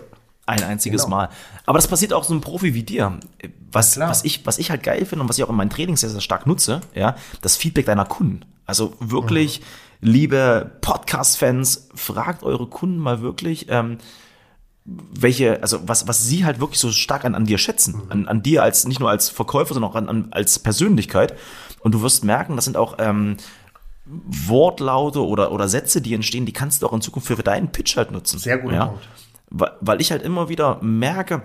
Ein 0.45 0.63
einziges 0.63 1.03
genau. 1.03 1.17
Mal. 1.17 1.29
Aber 1.65 1.77
das 1.77 1.87
passiert 1.87 2.13
auch 2.13 2.23
so 2.23 2.33
einem 2.33 2.41
Profi 2.41 2.73
wie 2.73 2.83
dir. 2.83 3.19
Was, 3.71 3.99
was, 3.99 4.23
ich, 4.23 4.45
was 4.45 4.57
ich 4.57 4.71
halt 4.71 4.83
geil 4.83 5.05
finde 5.05 5.23
und 5.23 5.29
was 5.29 5.37
ich 5.37 5.43
auch 5.43 5.49
in 5.49 5.55
meinen 5.55 5.69
Trainings 5.69 6.01
sehr, 6.01 6.09
sehr 6.09 6.21
stark 6.21 6.47
nutze, 6.47 6.81
ja, 6.93 7.15
das 7.41 7.57
Feedback 7.57 7.85
deiner 7.85 8.05
Kunden. 8.05 8.45
Also 8.65 8.93
wirklich, 8.99 9.59
mhm. 10.01 10.09
liebe 10.09 10.71
Podcast-Fans, 10.81 11.89
fragt 11.93 12.43
eure 12.43 12.67
Kunden 12.67 12.97
mal 12.97 13.21
wirklich, 13.21 13.67
ähm, 13.69 13.97
welche, 14.85 15.61
also 15.61 15.79
was, 15.87 16.07
was 16.07 16.25
sie 16.25 16.43
halt 16.45 16.59
wirklich 16.59 16.79
so 16.79 16.91
stark 16.91 17.25
an, 17.25 17.35
an 17.35 17.45
dir 17.45 17.57
schätzen. 17.57 17.95
Mhm. 17.95 18.11
An, 18.11 18.27
an 18.27 18.43
dir 18.43 18.63
als 18.63 18.85
nicht 18.85 18.99
nur 18.99 19.09
als 19.09 19.29
Verkäufer, 19.29 19.73
sondern 19.73 19.91
auch 19.91 19.95
an, 19.95 20.09
an, 20.09 20.27
als 20.31 20.59
Persönlichkeit. 20.59 21.37
Und 21.79 21.93
du 21.93 22.01
wirst 22.01 22.23
merken, 22.23 22.55
das 22.55 22.65
sind 22.65 22.77
auch 22.77 22.95
ähm, 22.99 23.37
Wortlaute 24.05 25.25
oder, 25.25 25.51
oder 25.51 25.67
Sätze, 25.67 26.01
die 26.01 26.13
entstehen, 26.13 26.45
die 26.45 26.53
kannst 26.53 26.81
du 26.81 26.87
auch 26.87 26.93
in 26.93 27.01
Zukunft 27.01 27.27
für 27.27 27.35
deinen 27.35 27.71
Pitch 27.71 27.95
halt 27.97 28.11
nutzen. 28.11 28.39
Sehr 28.39 28.57
guter 28.57 28.75
ja? 28.75 28.93
Weil, 29.49 29.71
weil 29.81 30.01
ich 30.01 30.11
halt 30.11 30.23
immer 30.23 30.49
wieder 30.49 30.79
merke, 30.81 31.43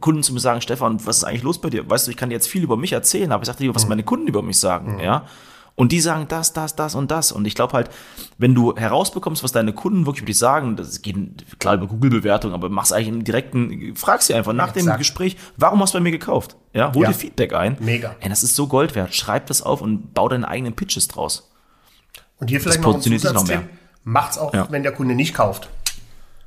Kunden 0.00 0.22
zu 0.22 0.32
mir 0.32 0.40
sagen, 0.40 0.60
Stefan, 0.60 1.04
was 1.06 1.18
ist 1.18 1.24
eigentlich 1.24 1.42
los 1.42 1.60
bei 1.60 1.70
dir? 1.70 1.88
Weißt 1.88 2.06
du, 2.06 2.10
ich 2.10 2.16
kann 2.16 2.30
dir 2.30 2.34
jetzt 2.34 2.48
viel 2.48 2.62
über 2.62 2.76
mich 2.76 2.92
erzählen, 2.92 3.30
aber 3.32 3.42
ich 3.42 3.46
sagte 3.46 3.62
dir, 3.62 3.74
was 3.74 3.84
mhm. 3.84 3.90
meine 3.90 4.02
Kunden 4.02 4.26
über 4.26 4.42
mich 4.42 4.58
sagen, 4.58 4.94
mhm. 4.94 5.00
ja. 5.00 5.26
Und 5.74 5.92
die 5.92 6.00
sagen 6.00 6.26
das, 6.28 6.52
das, 6.52 6.76
das 6.76 6.94
und 6.94 7.10
das. 7.10 7.32
Und 7.32 7.46
ich 7.46 7.54
glaube 7.54 7.72
halt, 7.72 7.90
wenn 8.38 8.54
du 8.54 8.76
herausbekommst, 8.76 9.42
was 9.42 9.52
deine 9.52 9.72
Kunden 9.72 10.04
wirklich 10.06 10.22
über 10.22 10.26
dich 10.26 10.38
sagen, 10.38 10.76
das 10.76 11.00
geht 11.00 11.16
klar 11.58 11.74
über 11.74 11.86
Google-Bewertung, 11.86 12.52
aber 12.52 12.68
mach's 12.68 12.92
eigentlich 12.92 13.08
im 13.08 13.24
direkten, 13.24 13.94
frag 13.96 14.22
sie 14.22 14.34
einfach 14.34 14.52
nach 14.52 14.74
ja, 14.74 14.82
dem 14.82 14.98
Gespräch, 14.98 15.36
warum 15.56 15.80
hast 15.80 15.94
du 15.94 15.98
bei 15.98 16.02
mir 16.02 16.10
gekauft? 16.10 16.56
Ja, 16.72 16.92
hol 16.94 17.02
ja. 17.02 17.08
dir 17.08 17.14
Feedback 17.14 17.54
ein. 17.54 17.76
Mega. 17.80 18.14
Ey, 18.20 18.28
das 18.28 18.42
ist 18.42 18.56
so 18.56 18.66
Gold 18.66 18.94
wert. 18.94 19.14
Schreib 19.14 19.46
das 19.46 19.62
auf 19.62 19.80
und 19.80 20.12
bau 20.12 20.28
deine 20.28 20.46
eigenen 20.46 20.74
Pitches 20.74 21.08
draus. 21.08 21.50
Und 22.38 22.48
hier 22.48 22.60
vielleicht 22.60 22.78
das 22.78 22.86
noch 22.86 22.94
ein 22.94 23.02
Zusatztipp. 23.02 23.60
Macht's 24.04 24.38
auch, 24.38 24.52
ja. 24.54 24.66
wenn 24.70 24.82
der 24.82 24.92
Kunde 24.92 25.14
nicht 25.14 25.34
kauft. 25.34 25.68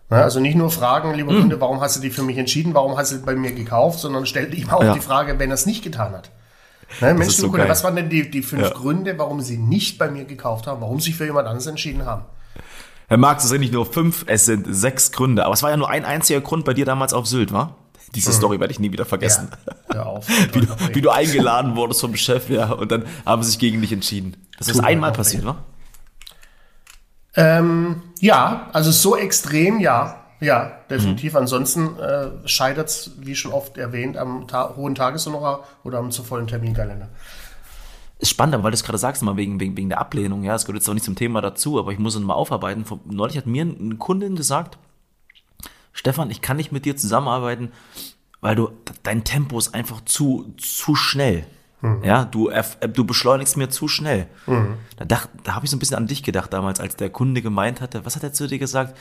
also 0.09 0.39
nicht 0.39 0.55
nur 0.55 0.69
fragen, 0.69 1.13
lieber 1.13 1.31
mhm. 1.31 1.41
Kunde, 1.41 1.61
warum 1.61 1.81
hast 1.81 1.95
du 1.95 2.01
dich 2.01 2.13
für 2.13 2.23
mich 2.23 2.37
entschieden, 2.37 2.73
warum 2.73 2.97
hast 2.97 3.11
du 3.11 3.21
bei 3.21 3.35
mir 3.35 3.53
gekauft, 3.53 3.99
sondern 3.99 4.25
stell 4.25 4.53
ihm 4.53 4.69
auch 4.69 4.83
ja. 4.83 4.93
die 4.93 4.99
Frage, 4.99 5.39
wenn 5.39 5.49
er 5.49 5.55
es 5.55 5.65
nicht 5.65 5.83
getan 5.83 6.13
hat. 6.13 6.29
Ne, 7.01 7.13
Mensch, 7.13 7.35
so 7.35 7.51
was 7.51 7.83
waren 7.83 7.95
denn 7.95 8.09
die, 8.09 8.29
die 8.29 8.41
fünf 8.41 8.63
ja. 8.63 8.69
Gründe, 8.69 9.17
warum 9.17 9.41
sie 9.41 9.57
nicht 9.57 9.97
bei 9.97 10.09
mir 10.09 10.25
gekauft 10.25 10.67
haben, 10.67 10.81
warum 10.81 10.99
sie 10.99 11.05
sich 11.07 11.15
für 11.15 11.25
jemand 11.25 11.47
anderes 11.47 11.67
entschieden 11.67 12.05
haben? 12.05 12.25
Herr 13.07 13.17
Marx, 13.17 13.43
es 13.43 13.49
sind 13.49 13.61
nicht 13.61 13.73
nur 13.73 13.85
fünf, 13.85 14.25
es 14.27 14.45
sind 14.45 14.65
sechs 14.69 15.11
Gründe. 15.11 15.45
Aber 15.45 15.53
es 15.53 15.63
war 15.63 15.69
ja 15.69 15.77
nur 15.77 15.89
ein 15.89 16.05
einziger 16.05 16.41
Grund 16.41 16.65
bei 16.65 16.73
dir 16.73 16.85
damals 16.85 17.13
auf 17.13 17.27
Sylt, 17.27 17.51
wa? 17.53 17.75
Diese 18.15 18.31
mhm. 18.31 18.35
Story 18.35 18.59
werde 18.59 18.71
ich 18.71 18.79
nie 18.79 18.91
wieder 18.91 19.05
vergessen. 19.05 19.49
Ja, 19.89 19.95
hör 19.95 20.05
auf. 20.05 20.27
wie, 20.53 20.61
du, 20.61 20.67
wie, 20.93 21.01
du, 21.01 21.09
eingeladen 21.09 21.75
wurdest 21.75 22.01
vom 22.01 22.15
Chef, 22.15 22.49
ja, 22.49 22.71
und 22.71 22.91
dann 22.91 23.05
haben 23.25 23.43
sie 23.43 23.51
sich 23.51 23.59
gegen 23.59 23.81
dich 23.81 23.91
entschieden. 23.91 24.37
Das 24.57 24.67
ist 24.67 24.79
einmal 24.79 25.11
passiert, 25.11 25.45
wa? 25.45 25.57
Ähm, 27.35 28.03
ja, 28.19 28.69
also 28.73 28.91
so 28.91 29.17
extrem, 29.17 29.79
ja. 29.79 30.22
Ja, 30.39 30.71
definitiv. 30.89 31.33
Mhm. 31.33 31.39
Ansonsten 31.39 31.97
äh, 31.99 32.47
scheitert 32.47 32.89
es, 32.89 33.11
wie 33.19 33.35
schon 33.35 33.51
oft 33.51 33.77
erwähnt, 33.77 34.17
am 34.17 34.47
ta 34.47 34.75
hohen 34.75 34.95
Tageshonorar 34.95 35.63
oder 35.83 35.99
am 35.99 36.11
zu 36.11 36.23
vollen 36.23 36.47
Terminkalender. 36.47 37.09
Ist 38.19 38.29
spannend, 38.29 38.63
weil 38.63 38.71
du 38.71 38.75
es 38.75 38.83
gerade 38.83 38.97
sagst, 38.97 39.21
mal 39.23 39.37
wegen, 39.37 39.59
wegen, 39.59 39.75
wegen 39.75 39.89
der 39.89 39.99
Ablehnung. 39.99 40.43
Ja, 40.43 40.55
es 40.55 40.65
gehört 40.65 40.81
jetzt 40.81 40.89
auch 40.89 40.93
nicht 40.93 41.05
zum 41.05 41.15
Thema 41.15 41.41
dazu, 41.41 41.79
aber 41.79 41.91
ich 41.91 41.99
muss 41.99 42.15
es 42.15 42.21
mal 42.21 42.33
aufarbeiten. 42.33 42.85
Neulich 43.05 43.37
hat 43.37 43.47
mir 43.47 43.63
eine 43.63 43.95
Kundin 43.95 44.35
gesagt, 44.35 44.77
Stefan, 45.93 46.31
ich 46.31 46.41
kann 46.41 46.57
nicht 46.57 46.71
mit 46.71 46.85
dir 46.85 46.97
zusammenarbeiten, 46.97 47.71
weil 48.41 48.55
du, 48.55 48.71
dein 49.03 49.23
Tempo 49.23 49.57
ist 49.57 49.73
einfach 49.73 50.01
zu, 50.05 50.53
zu 50.57 50.95
schnell. 50.95 51.45
Mhm. 51.81 52.03
Ja, 52.03 52.23
du, 52.25 52.49
äh, 52.49 52.63
du 52.87 53.03
beschleunigst 53.03 53.57
mir 53.57 53.69
zu 53.69 53.87
schnell. 53.87 54.27
Mhm. 54.47 54.75
Da, 54.97 55.05
da 55.43 55.55
habe 55.55 55.65
ich 55.65 55.71
so 55.71 55.75
ein 55.75 55.79
bisschen 55.79 55.97
an 55.97 56.07
dich 56.07 56.23
gedacht 56.23 56.51
damals, 56.53 56.79
als 56.79 56.95
der 56.95 57.09
Kunde 57.09 57.41
gemeint 57.41 57.81
hatte, 57.81 58.05
was 58.05 58.15
hat 58.15 58.23
er 58.23 58.33
zu 58.33 58.47
dir 58.47 58.57
gesagt? 58.57 58.97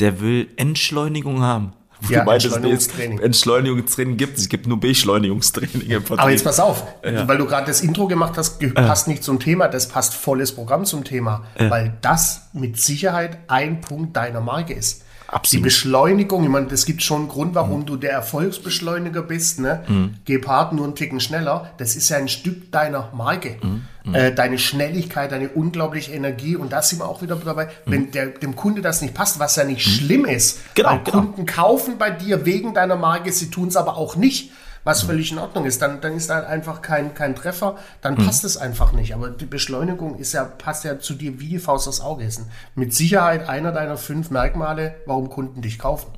Der 0.00 0.20
will 0.20 0.48
Entschleunigung 0.56 1.42
haben. 1.42 1.72
Wo 2.02 2.12
ja, 2.12 2.24
Entschleunigungstraining. 2.24 3.20
Entschleunigungstraining 3.20 4.16
gibt 4.16 4.36
es. 4.36 4.44
Es 4.44 4.48
gibt 4.48 4.66
nur 4.66 4.80
Beschleunigungstraining 4.80 5.82
im 5.82 6.02
Vertrieb. 6.02 6.20
Aber 6.20 6.30
jetzt 6.30 6.42
pass 6.42 6.58
auf, 6.58 6.84
ja. 7.04 7.28
weil 7.28 7.38
du 7.38 7.46
gerade 7.46 7.66
das 7.66 7.80
Intro 7.80 8.08
gemacht 8.08 8.36
hast, 8.36 8.58
passt 8.74 9.06
nicht 9.06 9.22
zum 9.22 9.38
Thema, 9.38 9.68
das 9.68 9.88
passt 9.88 10.14
volles 10.14 10.52
Programm 10.52 10.84
zum 10.84 11.04
Thema, 11.04 11.44
ja. 11.58 11.70
weil 11.70 11.96
das 12.00 12.48
mit 12.52 12.76
Sicherheit 12.80 13.38
ein 13.46 13.80
Punkt 13.80 14.16
deiner 14.16 14.40
Marke 14.40 14.72
ist. 14.72 15.04
Absolut. 15.32 15.60
Die 15.60 15.64
Beschleunigung, 15.64 16.44
ich 16.44 16.50
meine, 16.50 16.66
das 16.66 16.84
gibt 16.84 17.02
schon 17.02 17.20
einen 17.20 17.28
Grund, 17.28 17.54
warum 17.54 17.80
mhm. 17.80 17.86
du 17.86 17.96
der 17.96 18.12
Erfolgsbeschleuniger 18.12 19.22
bist. 19.22 19.60
Ne? 19.60 19.82
Mhm. 19.88 20.14
Gepard 20.26 20.74
nur 20.74 20.84
einen 20.84 20.94
Ticken 20.94 21.20
schneller. 21.20 21.70
Das 21.78 21.96
ist 21.96 22.10
ja 22.10 22.18
ein 22.18 22.28
Stück 22.28 22.70
deiner 22.70 23.08
Marke. 23.14 23.56
Mhm. 23.62 23.82
mhm. 24.04 24.14
Äh, 24.14 24.34
deine 24.34 24.58
Schnelligkeit, 24.58 25.32
deine 25.32 25.48
unglaubliche 25.48 26.12
Energie. 26.12 26.54
Und 26.54 26.70
da 26.74 26.82
sind 26.82 26.98
wir 26.98 27.08
auch 27.08 27.22
wieder 27.22 27.36
dabei, 27.36 27.64
mhm. 27.64 27.70
wenn 27.86 28.10
der, 28.10 28.26
dem 28.26 28.56
Kunde 28.56 28.82
das 28.82 29.00
nicht 29.00 29.14
passt, 29.14 29.38
was 29.38 29.56
ja 29.56 29.64
nicht 29.64 29.86
mhm. 29.86 29.90
schlimm 29.90 30.24
ist. 30.26 30.58
Genau, 30.74 31.00
genau. 31.02 31.22
Kunden 31.22 31.46
kaufen 31.46 31.96
bei 31.96 32.10
dir 32.10 32.44
wegen 32.44 32.74
deiner 32.74 32.96
Marke, 32.96 33.32
sie 33.32 33.48
tun 33.48 33.68
es 33.68 33.76
aber 33.76 33.96
auch 33.96 34.16
nicht 34.16 34.52
was 34.84 35.02
völlig 35.02 35.32
in 35.32 35.38
Ordnung 35.38 35.64
ist. 35.64 35.82
Dann, 35.82 36.00
dann 36.00 36.14
ist 36.14 36.30
da 36.30 36.40
einfach 36.40 36.82
kein, 36.82 37.14
kein 37.14 37.34
Treffer, 37.34 37.76
dann 38.00 38.14
mhm. 38.14 38.26
passt 38.26 38.44
es 38.44 38.56
einfach 38.56 38.92
nicht. 38.92 39.14
Aber 39.14 39.30
die 39.30 39.46
Beschleunigung 39.46 40.18
ist 40.18 40.32
ja, 40.32 40.44
passt 40.44 40.84
ja 40.84 40.98
zu 40.98 41.14
dir 41.14 41.40
wie 41.40 41.48
die 41.48 41.58
Faust 41.58 41.88
aufs 41.88 42.00
Auge. 42.00 42.24
Ist 42.24 42.42
mit 42.74 42.94
Sicherheit 42.94 43.48
einer 43.48 43.72
deiner 43.72 43.96
fünf 43.96 44.30
Merkmale, 44.30 44.94
warum 45.06 45.30
Kunden 45.30 45.62
dich 45.62 45.78
kaufen. 45.78 46.10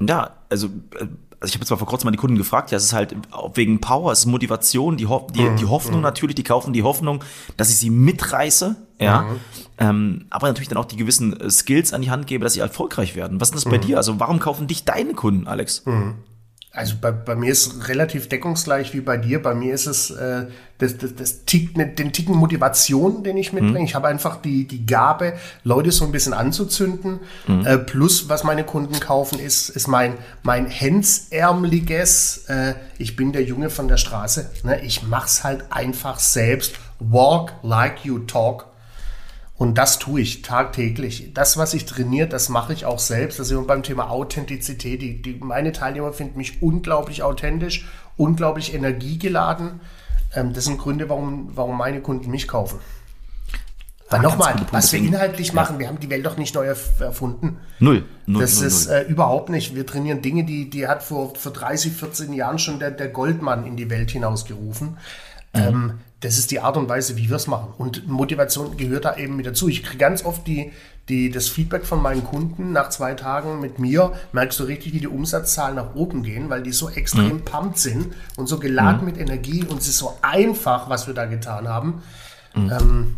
Ja, 0.00 0.30
also 0.48 0.68
also 1.42 1.50
ich 1.50 1.56
habe 1.56 1.64
jetzt 1.64 1.70
mal 1.70 1.76
vor 1.76 1.88
kurzem 1.88 2.06
mal 2.06 2.12
die 2.12 2.18
Kunden 2.18 2.38
gefragt, 2.38 2.70
ja, 2.70 2.76
es 2.76 2.84
ist 2.84 2.92
halt 2.92 3.16
wegen 3.54 3.80
Power, 3.80 4.12
es 4.12 4.20
ist 4.20 4.26
Motivation, 4.26 4.96
die, 4.96 5.06
Ho 5.06 5.26
die, 5.34 5.48
die 5.58 5.66
Hoffnung 5.66 5.96
mhm. 5.96 6.02
natürlich, 6.02 6.36
die 6.36 6.44
kaufen 6.44 6.72
die 6.72 6.84
Hoffnung, 6.84 7.24
dass 7.56 7.68
ich 7.68 7.76
sie 7.76 7.90
mitreiße, 7.90 8.76
ja, 9.00 9.22
mhm. 9.22 9.40
ähm, 9.78 10.26
aber 10.30 10.46
natürlich 10.46 10.68
dann 10.68 10.78
auch 10.78 10.84
die 10.84 10.96
gewissen 10.96 11.38
äh, 11.38 11.50
Skills 11.50 11.92
an 11.92 12.02
die 12.02 12.12
Hand 12.12 12.28
gebe, 12.28 12.44
dass 12.44 12.52
sie 12.52 12.60
erfolgreich 12.60 13.16
werden. 13.16 13.40
Was 13.40 13.48
ist 13.48 13.56
das 13.56 13.64
bei 13.64 13.78
mhm. 13.78 13.82
dir? 13.82 13.96
Also 13.96 14.20
warum 14.20 14.38
kaufen 14.38 14.68
dich 14.68 14.84
deine 14.84 15.14
Kunden, 15.14 15.48
Alex? 15.48 15.82
Also 16.74 16.94
bei, 16.98 17.10
bei 17.10 17.36
mir 17.36 17.52
ist 17.52 17.66
es 17.66 17.88
relativ 17.88 18.30
deckungsgleich 18.30 18.94
wie 18.94 19.02
bei 19.02 19.18
dir. 19.18 19.42
Bei 19.42 19.54
mir 19.54 19.74
ist 19.74 19.86
es 19.86 20.10
äh, 20.10 20.46
das, 20.78 20.96
das, 20.96 21.14
das 21.14 21.44
Tick, 21.44 21.76
ne, 21.76 21.86
den 21.86 22.14
Ticken 22.14 22.34
Motivation, 22.34 23.22
den 23.22 23.36
ich 23.36 23.52
mitbringe. 23.52 23.80
Mhm. 23.80 23.84
Ich 23.84 23.94
habe 23.94 24.08
einfach 24.08 24.40
die, 24.40 24.66
die 24.66 24.86
Gabe, 24.86 25.34
Leute 25.64 25.92
so 25.92 26.06
ein 26.06 26.12
bisschen 26.12 26.32
anzuzünden. 26.32 27.20
Mhm. 27.46 27.66
Äh, 27.66 27.76
plus, 27.76 28.30
was 28.30 28.42
meine 28.42 28.64
Kunden 28.64 28.98
kaufen, 29.00 29.38
ist, 29.38 29.68
ist 29.68 29.86
mein, 29.86 30.14
mein 30.42 30.66
hemsärmeliges, 30.66 32.46
äh, 32.48 32.74
ich 32.96 33.16
bin 33.16 33.32
der 33.32 33.44
Junge 33.44 33.68
von 33.68 33.86
der 33.86 33.98
Straße. 33.98 34.50
Ne? 34.62 34.80
Ich 34.82 35.02
mach's 35.02 35.44
halt 35.44 35.64
einfach 35.70 36.18
selbst. 36.20 36.76
Walk 36.98 37.52
like 37.62 38.04
you 38.04 38.20
talk. 38.20 38.71
Und 39.62 39.78
das 39.78 40.00
tue 40.00 40.20
ich 40.20 40.42
tagtäglich. 40.42 41.34
Das, 41.34 41.56
was 41.56 41.72
ich 41.72 41.86
trainiere, 41.86 42.26
das 42.26 42.48
mache 42.48 42.72
ich 42.72 42.84
auch 42.84 42.98
selbst. 42.98 43.38
Das 43.38 43.46
ist 43.46 43.52
immer 43.52 43.62
beim 43.62 43.84
Thema 43.84 44.10
Authentizität. 44.10 45.00
Die, 45.00 45.22
die, 45.22 45.34
meine 45.34 45.70
Teilnehmer 45.70 46.12
finden 46.12 46.36
mich 46.36 46.60
unglaublich 46.60 47.22
authentisch, 47.22 47.86
unglaublich 48.16 48.74
energiegeladen. 48.74 49.78
Ähm, 50.34 50.52
das 50.52 50.64
sind 50.64 50.78
Gründe, 50.78 51.08
warum, 51.08 51.52
warum 51.54 51.78
meine 51.78 52.00
Kunden 52.00 52.28
mich 52.32 52.48
kaufen. 52.48 52.80
Weil 54.10 54.18
ah, 54.18 54.22
nochmal, 54.24 54.56
was 54.72 54.92
wir 54.92 54.98
inhaltlich 54.98 55.52
machen, 55.52 55.78
wir 55.78 55.86
haben 55.86 56.00
die 56.00 56.10
Welt 56.10 56.26
doch 56.26 56.36
nicht 56.36 56.56
neu 56.56 56.66
erfunden. 56.66 57.58
Null. 57.78 58.04
null 58.26 58.42
das 58.42 58.56
null, 58.56 58.66
ist 58.66 58.88
null. 58.88 58.96
Äh, 58.96 59.02
überhaupt 59.02 59.48
nicht. 59.48 59.76
Wir 59.76 59.86
trainieren 59.86 60.22
Dinge, 60.22 60.42
die, 60.42 60.70
die 60.70 60.88
hat 60.88 61.04
vor, 61.04 61.36
vor 61.36 61.52
30, 61.52 61.92
14 61.92 62.32
Jahren 62.32 62.58
schon 62.58 62.80
der, 62.80 62.90
der 62.90 63.10
Goldmann 63.10 63.64
in 63.64 63.76
die 63.76 63.88
Welt 63.90 64.10
hinausgerufen. 64.10 64.96
Mhm. 65.54 65.60
Ähm, 65.60 65.92
das 66.20 66.38
ist 66.38 66.52
die 66.52 66.60
Art 66.60 66.76
und 66.76 66.88
Weise, 66.88 67.16
wie 67.16 67.28
wir 67.28 67.36
es 67.36 67.48
machen. 67.48 67.74
Und 67.78 68.06
Motivation 68.06 68.76
gehört 68.76 69.04
da 69.04 69.16
eben 69.16 69.36
mit 69.36 69.46
dazu. 69.46 69.68
Ich 69.68 69.82
kriege 69.82 69.98
ganz 69.98 70.24
oft 70.24 70.46
die, 70.46 70.72
die, 71.08 71.30
das 71.30 71.48
Feedback 71.48 71.84
von 71.84 72.00
meinen 72.00 72.22
Kunden 72.24 72.70
nach 72.70 72.90
zwei 72.90 73.14
Tagen 73.14 73.60
mit 73.60 73.80
mir, 73.80 74.12
merkst 74.32 74.58
du 74.60 74.64
richtig, 74.64 74.92
wie 74.92 75.00
die 75.00 75.08
Umsatzzahlen 75.08 75.74
nach 75.74 75.96
oben 75.96 76.22
gehen, 76.22 76.48
weil 76.48 76.62
die 76.62 76.70
so 76.70 76.88
extrem 76.88 77.38
mhm. 77.38 77.44
pumped 77.44 77.78
sind 77.78 78.14
und 78.36 78.46
so 78.46 78.60
geladen 78.60 79.00
mhm. 79.00 79.06
mit 79.06 79.18
Energie 79.18 79.64
und 79.64 79.80
es 79.80 79.88
ist 79.88 79.98
so 79.98 80.16
einfach, 80.22 80.88
was 80.88 81.08
wir 81.08 81.14
da 81.14 81.26
getan 81.26 81.68
haben. 81.68 82.02
Mhm. 82.54 82.72
Ähm, 82.72 83.16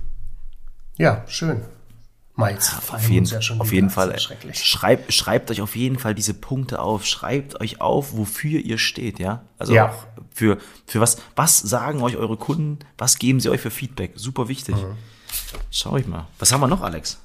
ja, 0.97 1.25
schön. 1.27 1.61
Meins. 2.37 2.73
Auf 2.91 3.09
jeden, 3.09 3.27
ja 3.27 3.39
auf 3.59 3.73
jeden 3.73 3.91
Fall. 3.91 4.19
Schreibt, 4.53 5.13
schreibt 5.13 5.53
euch 5.53 5.61
auf 5.61 5.77
jeden 5.77 6.01
Fall 6.01 6.17
diese 6.17 6.35
Punkte 6.35 6.81
auf. 6.81 7.07
Schreibt 7.07 7.61
euch 7.61 7.81
auf, 7.81 8.17
wofür 8.17 8.61
ihr 8.61 8.79
steht, 8.79 9.21
ja. 9.21 9.45
Also 9.57 9.73
ja. 9.75 9.91
auch 9.91 10.07
für, 10.33 10.59
für 10.85 11.01
was, 11.01 11.19
was 11.37 11.59
sagen 11.59 12.03
euch 12.03 12.17
eure 12.17 12.37
Kunden? 12.37 12.81
Was 12.99 13.19
geben 13.19 13.39
sie 13.39 13.51
euch 13.51 13.61
für 13.61 13.71
Feedback? 13.71 14.15
Super 14.17 14.49
wichtig. 14.49 14.75
Mhm. 14.75 14.97
Schau 15.71 15.97
ich 15.97 16.09
mal. 16.09 16.27
Was 16.41 16.51
haben 16.51 16.61
wir 16.61 16.67
noch, 16.67 16.83
Alex? 16.83 17.19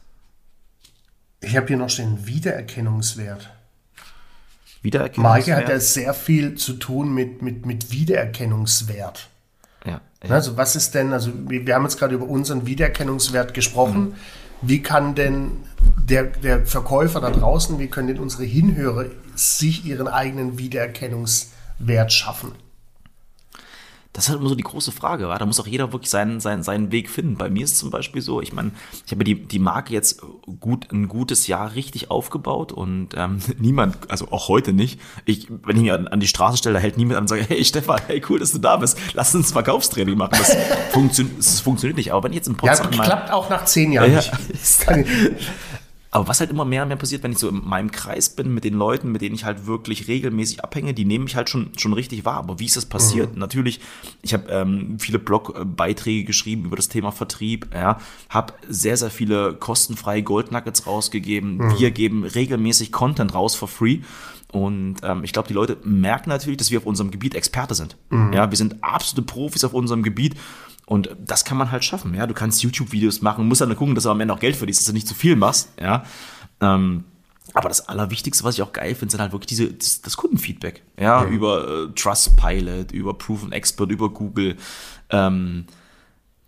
Ich 1.42 1.58
habe 1.58 1.66
hier 1.68 1.78
noch 1.78 1.90
den 1.90 2.28
Wiedererkennungswert. 2.28 3.50
Wiedererkennungswert. 4.84 5.48
Marke 5.48 5.56
hat 5.56 5.70
ja 5.70 5.80
sehr 5.80 6.14
viel 6.14 6.54
zu 6.54 6.74
tun 6.74 7.14
mit, 7.16 7.42
mit, 7.42 7.66
mit 7.66 7.92
Wiedererkennungswert. 7.92 9.28
Ja, 9.86 10.02
ja. 10.24 10.30
Also 10.30 10.56
was 10.56 10.76
ist 10.76 10.94
denn, 10.94 11.14
also 11.14 11.32
wir, 11.50 11.66
wir 11.66 11.74
haben 11.74 11.84
jetzt 11.84 11.98
gerade 11.98 12.14
über 12.14 12.28
unseren 12.28 12.68
Wiedererkennungswert 12.68 13.56
gesprochen. 13.56 14.10
Mhm. 14.10 14.16
Wie 14.62 14.82
kann 14.82 15.16
denn 15.16 15.52
der, 15.98 16.24
der 16.26 16.66
Verkäufer 16.66 17.22
da 17.22 17.30
draußen, 17.30 17.80
wie 17.80 17.88
können 17.88 18.10
denn 18.10 18.20
unsere 18.20 18.44
Hinhörer 18.44 19.06
sich 19.36 19.86
ihren 19.86 20.08
eigenen 20.08 20.58
Wiedererkennungswert 20.58 22.12
schaffen? 22.12 22.52
Das 24.12 24.24
ist 24.24 24.30
halt 24.32 24.40
immer 24.40 24.50
so 24.50 24.56
die 24.56 24.64
große 24.64 24.92
Frage, 24.92 25.28
wa? 25.28 25.38
da 25.38 25.46
muss 25.46 25.60
auch 25.60 25.68
jeder 25.68 25.94
wirklich 25.94 26.10
seinen, 26.10 26.40
seinen, 26.40 26.64
seinen 26.64 26.92
Weg 26.92 27.12
finden. 27.12 27.38
Bei 27.38 27.50
mir 27.50 27.64
ist 27.64 27.74
es 27.74 27.78
zum 27.78 27.92
Beispiel 27.92 28.24
so, 28.24 28.42
ich 28.42 28.54
meine, 28.54 28.72
ich 29.06 29.12
habe 29.12 29.24
die, 29.24 29.36
die 29.36 29.60
Marke 29.60 29.94
jetzt 29.94 30.22
gut, 30.60 30.92
ein 30.92 31.08
gutes 31.08 31.46
Jahr 31.46 31.76
richtig 31.76 32.10
aufgebaut 32.10 32.72
und 32.72 33.10
ähm, 33.16 33.40
niemand, 33.60 34.10
also 34.10 34.32
auch 34.32 34.48
heute 34.48 34.74
nicht, 34.74 35.00
ich, 35.26 35.48
wenn 35.50 35.76
ich 35.76 35.84
mich 35.84 35.92
an, 35.92 36.08
an 36.08 36.20
die 36.20 36.28
Straße 36.28 36.58
stelle, 36.58 36.80
hält 36.80 36.98
niemand 36.98 37.18
an 37.18 37.24
und 37.24 37.28
sagt, 37.28 37.50
hey 37.50 37.64
Stefan, 37.64 38.02
hey 38.08 38.22
cool, 38.30 38.40
dass 38.40 38.52
du 38.52 38.58
da 38.58 38.78
bist, 38.78 38.98
lass 39.14 39.36
uns 39.36 39.50
ein 39.50 39.54
Verkaufstraining 39.54 40.18
machen. 40.18 40.36
Das, 40.38 40.56
funktio 40.92 41.26
das 41.38 41.60
funktioniert 41.60 41.98
nicht, 41.98 42.12
aber 42.12 42.24
wenn 42.24 42.32
ich 42.32 42.38
jetzt 42.38 42.48
in 42.48 42.58
Potsdam... 42.58 42.92
Ja, 42.92 43.04
klappt 43.04 43.32
auch 43.32 43.50
nach 43.50 43.66
zehn 43.66 43.92
Jahren 43.92 44.12
ja, 44.12 44.18
nicht. 44.18 44.32
Aber 46.12 46.28
was 46.28 46.40
halt 46.40 46.50
immer 46.50 46.66
mehr 46.66 46.82
und 46.82 46.88
mehr 46.88 46.98
passiert, 46.98 47.22
wenn 47.22 47.34
ich 47.34 47.38
so 47.38 47.50
in 47.50 47.68
meinem 47.68 47.92
Kreis 47.92 48.30
bin 48.30 48.54
mit 48.54 48.64
den 48.64 48.74
Leuten, 48.74 49.12
mit 49.12 49.22
denen 49.22 49.36
ich 49.36 49.46
halt 49.46 49.68
wirklich 49.68 50.08
regelmäßig 50.08 50.64
abhänge, 50.64 50.94
die 50.96 51.06
nehmen 51.06 51.26
mich 51.26 51.36
halt 51.36 51.50
schon, 51.50 51.72
schon 51.78 51.94
richtig 51.94 52.26
wahr. 52.26 52.38
Aber 52.38 52.60
wie 52.60 52.66
ist 52.66 52.78
das 52.78 52.88
passiert? 52.88 53.34
Mhm. 53.34 53.40
Natürlich, 53.40 53.80
ich 54.24 54.34
habe 54.34 54.50
ähm, 54.50 54.98
viele 55.00 55.20
Blogbeiträge 55.20 56.24
geschrieben 56.24 56.66
über 56.66 56.76
das 56.76 56.88
Thema 56.88 57.12
Vertrieb, 57.12 57.68
ja, 57.74 58.00
habe 58.30 58.54
sehr, 58.68 58.98
sehr 58.98 59.12
viele 59.12 59.54
kostenfreie 59.54 60.24
Gold 60.24 60.52
Nuggets 60.52 60.88
rausgegeben. 60.88 61.58
Mhm. 61.58 61.80
Wir 61.80 61.92
geben 61.92 62.24
regelmäßig 62.24 62.92
Content 62.92 63.36
raus 63.36 63.56
for 63.56 63.68
free. 63.68 64.00
Und 64.52 64.96
ähm, 65.04 65.24
ich 65.24 65.32
glaube, 65.32 65.48
die 65.48 65.54
Leute 65.54 65.78
merken 65.84 66.30
natürlich, 66.30 66.58
dass 66.58 66.72
wir 66.72 66.80
auf 66.80 66.88
unserem 66.88 67.12
Gebiet 67.12 67.36
Experte 67.36 67.76
sind. 67.76 67.98
Mhm. 68.10 68.34
Ja, 68.34 68.50
wir 68.50 68.58
sind 68.58 68.84
absolute 68.84 69.22
Profis 69.22 69.64
auf 69.64 69.76
unserem 69.76 70.02
Gebiet 70.02 70.36
und 70.90 71.16
das 71.24 71.46
kann 71.46 71.56
man 71.56 71.70
halt 71.72 71.84
schaffen. 71.84 72.16
Ja, 72.16 72.26
du 72.26 72.34
kannst 72.34 72.64
YouTube-Videos 72.64 73.22
machen, 73.22 73.48
musst 73.48 73.62
dann 73.62 73.76
gucken, 73.76 73.94
dass 73.94 74.06
du 74.06 74.10
am 74.10 74.20
Ende 74.22 74.34
auch 74.34 74.40
Geld 74.40 74.56
verdienst, 74.56 74.82
dass 74.82 74.88
du 74.88 74.94
nicht 74.94 75.08
zu 75.08 75.14
viel 75.14 75.36
machst. 75.36 75.70
Ja, 75.80 76.04
ähm, 76.62 77.04
aber 77.54 77.70
das 77.70 77.88
Allerwichtigste, 77.88 78.44
was 78.44 78.56
ich 78.56 78.64
auch 78.64 78.74
geil 78.74 78.96
finde, 78.96 79.12
sind 79.12 79.22
halt 79.22 79.32
wirklich 79.32 79.50
diese, 79.50 79.72
das, 79.72 80.02
das 80.02 80.18
Kundenfeedback. 80.18 80.82
Ja, 81.00 81.22
mhm. 81.22 81.32
über 81.32 81.68
äh, 81.68 81.88
Trustpilot, 81.94 82.92
über 82.92 83.14
Proven 83.14 83.52
Expert, 83.52 83.92
über 83.92 84.10
Google. 84.10 84.58
Ähm, 85.12 85.68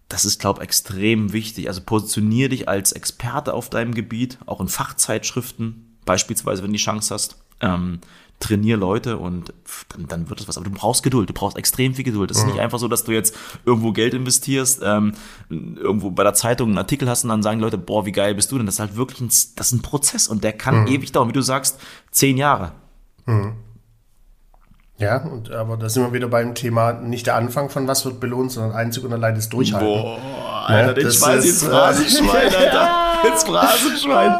das 0.10 0.26
ist, 0.26 0.42
glaube 0.42 0.62
ich, 0.62 0.64
extrem 0.64 1.34
wichtig. 1.34 1.68
Also 1.68 1.82
positionier 1.82 2.50
dich 2.50 2.68
als 2.68 2.94
Experte 2.94 3.54
auf 3.54 3.70
deinem 3.70 3.94
Gebiet, 3.94 4.40
auch 4.48 4.60
in 4.60 4.70
Fachzeitschriften, 4.70 5.98
beispielsweise, 6.04 6.64
wenn 6.64 6.72
du 6.72 6.78
die 6.78 6.84
Chance 6.84 7.14
hast. 7.14 7.38
Ähm, 7.60 8.00
trainier 8.42 8.76
Leute 8.76 9.18
und 9.18 9.54
dann, 9.90 10.08
dann 10.08 10.30
wird 10.30 10.42
es 10.42 10.48
was. 10.48 10.58
Aber 10.58 10.66
du 10.66 10.72
brauchst 10.72 11.04
Geduld, 11.04 11.30
du 11.30 11.34
brauchst 11.34 11.58
extrem 11.58 11.94
viel 11.94 12.04
Geduld. 12.04 12.30
Das 12.30 12.38
ist 12.38 12.44
mhm. 12.44 12.52
nicht 12.52 12.60
einfach 12.60 12.80
so, 12.80 12.88
dass 12.88 13.06
du 13.06 13.14
jetzt 13.14 13.36
irgendwo 13.66 13.94
Geld 13.94 14.14
investierst, 14.14 14.82
ähm, 14.84 15.14
irgendwo 15.50 16.12
bei 16.12 16.24
der 16.24 16.34
Zeitung 16.34 16.70
einen 16.70 16.78
Artikel 16.78 17.08
hast 17.08 17.24
und 17.24 17.30
dann 17.30 17.44
sagen 17.44 17.60
Leute, 17.62 17.78
boah, 17.78 18.06
wie 18.06 18.12
geil 18.12 18.36
bist 18.36 18.52
du 18.52 18.58
denn? 18.58 18.66
Das 18.66 18.76
ist 18.76 18.80
halt 18.80 18.96
wirklich 18.98 19.22
ein, 19.22 19.28
das 19.28 19.68
ist 19.68 19.72
ein 19.72 19.82
Prozess 19.82 20.28
und 20.28 20.44
der 20.44 20.54
kann 20.54 20.82
mhm. 20.82 20.88
ewig 20.88 21.12
dauern, 21.12 21.30
wie 21.30 21.34
du 21.34 21.42
sagst, 21.42 21.80
zehn 22.12 22.38
Jahre. 22.38 22.74
Mhm. 23.26 23.54
Ja, 24.98 25.18
und 25.18 25.50
aber 25.52 25.78
da 25.78 25.90
sind 25.90 26.04
wir 26.04 26.14
wieder 26.14 26.28
beim 26.28 26.54
Thema 26.54 26.94
nicht 26.94 27.26
der 27.26 27.36
Anfang 27.36 27.70
von 27.70 27.88
was 27.88 28.06
wird 28.06 28.20
belohnt, 28.20 28.52
sondern 28.52 28.74
einzig 28.74 29.04
und 29.04 29.12
allein 29.12 29.34
das 29.34 29.50
Durchhalten. 29.50 29.88
Boah, 29.88 30.20
Alter, 30.68 30.88
ja, 30.90 30.94
den 30.94 31.12
schmeiß 31.12 31.44
ins 31.44 31.64
Phrasenschwein, 31.64 32.54
Alter. 32.54 33.11
Ins 33.24 33.44
Phrasenschwein. 33.44 34.38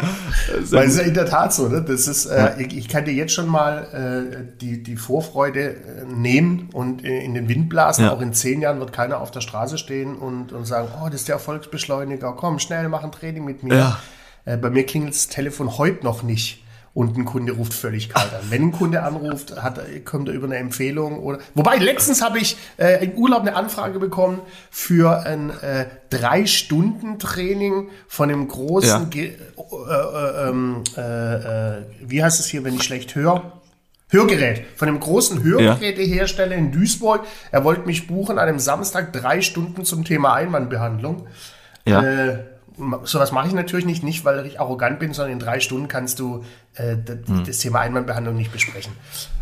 Weil 0.72 0.88
es 0.88 0.94
ist 0.94 1.00
ja 1.00 1.06
in 1.06 1.14
der 1.14 1.26
Tat 1.26 1.54
so, 1.54 1.68
ne? 1.68 1.82
Das 1.82 2.08
ist, 2.08 2.26
äh, 2.26 2.62
ich, 2.62 2.78
ich, 2.78 2.88
kann 2.88 3.06
dir 3.06 3.14
jetzt 3.14 3.34
schon 3.34 3.48
mal 3.48 4.32
äh, 4.32 4.58
die, 4.60 4.84
die 4.84 4.96
Vorfreude 4.96 5.76
äh, 5.76 6.06
nehmen 6.06 6.70
und 6.74 7.04
äh, 7.04 7.24
in 7.24 7.34
den 7.34 7.48
Wind 7.48 7.70
blasen. 7.70 8.06
Ja. 8.06 8.14
Auch 8.14 8.22
in 8.22 8.34
zehn 8.34 8.62
Jahren 8.62 8.80
wird 8.80 8.94
keiner 8.94 9.22
auf 9.22 9.32
der 9.32 9.42
Straße 9.42 9.78
stehen 9.78 10.16
und, 10.16 10.52
und 10.52 10.66
sagen, 10.66 10.90
oh, 11.02 11.06
das 11.06 11.22
ist 11.22 11.28
der 11.28 11.36
Erfolgsbeschleuniger, 11.36 12.34
komm, 12.34 12.60
schnell, 12.60 12.90
mach 12.90 13.04
ein 13.04 13.12
Training 13.12 13.46
mit 13.46 13.64
mir. 13.64 13.76
Ja. 13.76 14.00
Äh, 14.46 14.58
bei 14.58 14.70
mir 14.70 14.86
klingelt 14.86 15.14
das 15.14 15.28
Telefon 15.28 15.78
heute 15.78 16.04
noch 16.04 16.24
nicht 16.24 16.64
und 16.94 17.18
ein 17.18 17.26
Kunde 17.26 17.54
ruft 17.54 17.74
völlig 17.74 18.10
kalt 18.10 18.34
an. 18.34 18.42
Wenn 18.50 18.64
ein 18.64 18.72
Kunde 18.72 19.04
anruft, 19.04 19.62
hat, 19.62 19.80
kommt 20.04 20.28
er 20.28 20.34
über 20.34 20.48
eine 20.48 20.58
Empfehlung 20.58 21.20
oder. 21.20 21.40
Wobei, 21.54 21.78
letztens 21.78 22.22
habe 22.22 22.40
ich 22.40 22.58
äh, 22.78 23.04
im 23.04 23.14
Urlaub 23.14 23.42
eine 23.42 23.56
Anfrage 23.56 23.98
bekommen 24.00 24.42
für 24.70 25.26
ein 25.26 25.52
äh, 25.62 25.86
Drei-Stunden-Training 26.10 27.90
von 28.08 28.30
einem 28.30 28.48
großen, 28.48 29.10
ja. 29.14 29.22
äh, 29.22 29.28
äh, 29.28 30.50
ähm, 30.50 30.84
äh, 30.98 31.02
äh, 31.02 31.84
wie 32.02 32.24
heißt 32.24 32.40
es 32.40 32.48
hier, 32.48 32.64
wenn 32.66 32.76
ich 32.76 32.84
schlecht 32.84 33.16
höre? 33.16 33.62
Hörgerät, 34.10 34.66
von 34.76 34.90
einem 34.90 35.00
großen 35.00 35.42
Hörgerätehersteller 35.42 36.56
in 36.56 36.74
Duisburg. 36.74 37.26
Er 37.52 37.64
wollte 37.64 37.86
mich 37.86 38.08
buchen 38.08 38.38
an 38.38 38.50
einem 38.50 38.60
Samstag 38.60 39.14
drei 39.14 39.40
Stunden 39.40 39.86
zum 39.86 40.04
Thema 40.04 40.34
Einwandbehandlung. 40.34 41.28
Ja. 41.86 42.02
Äh, 42.82 42.98
sowas 43.04 43.32
mache 43.32 43.48
ich 43.48 43.54
natürlich 43.54 43.86
nicht, 43.86 44.04
nicht 44.04 44.26
weil 44.26 44.46
ich 44.46 44.60
arrogant 44.60 45.00
bin, 45.00 45.14
sondern 45.14 45.34
in 45.34 45.40
drei 45.40 45.60
Stunden 45.60 45.88
kannst 45.88 46.20
du 46.20 46.44
äh, 46.76 46.98
das, 46.98 47.18
hm. 47.28 47.44
das 47.46 47.60
Thema 47.60 47.80
Einwandbehandlung 47.80 48.36
nicht 48.36 48.52
besprechen. 48.52 48.94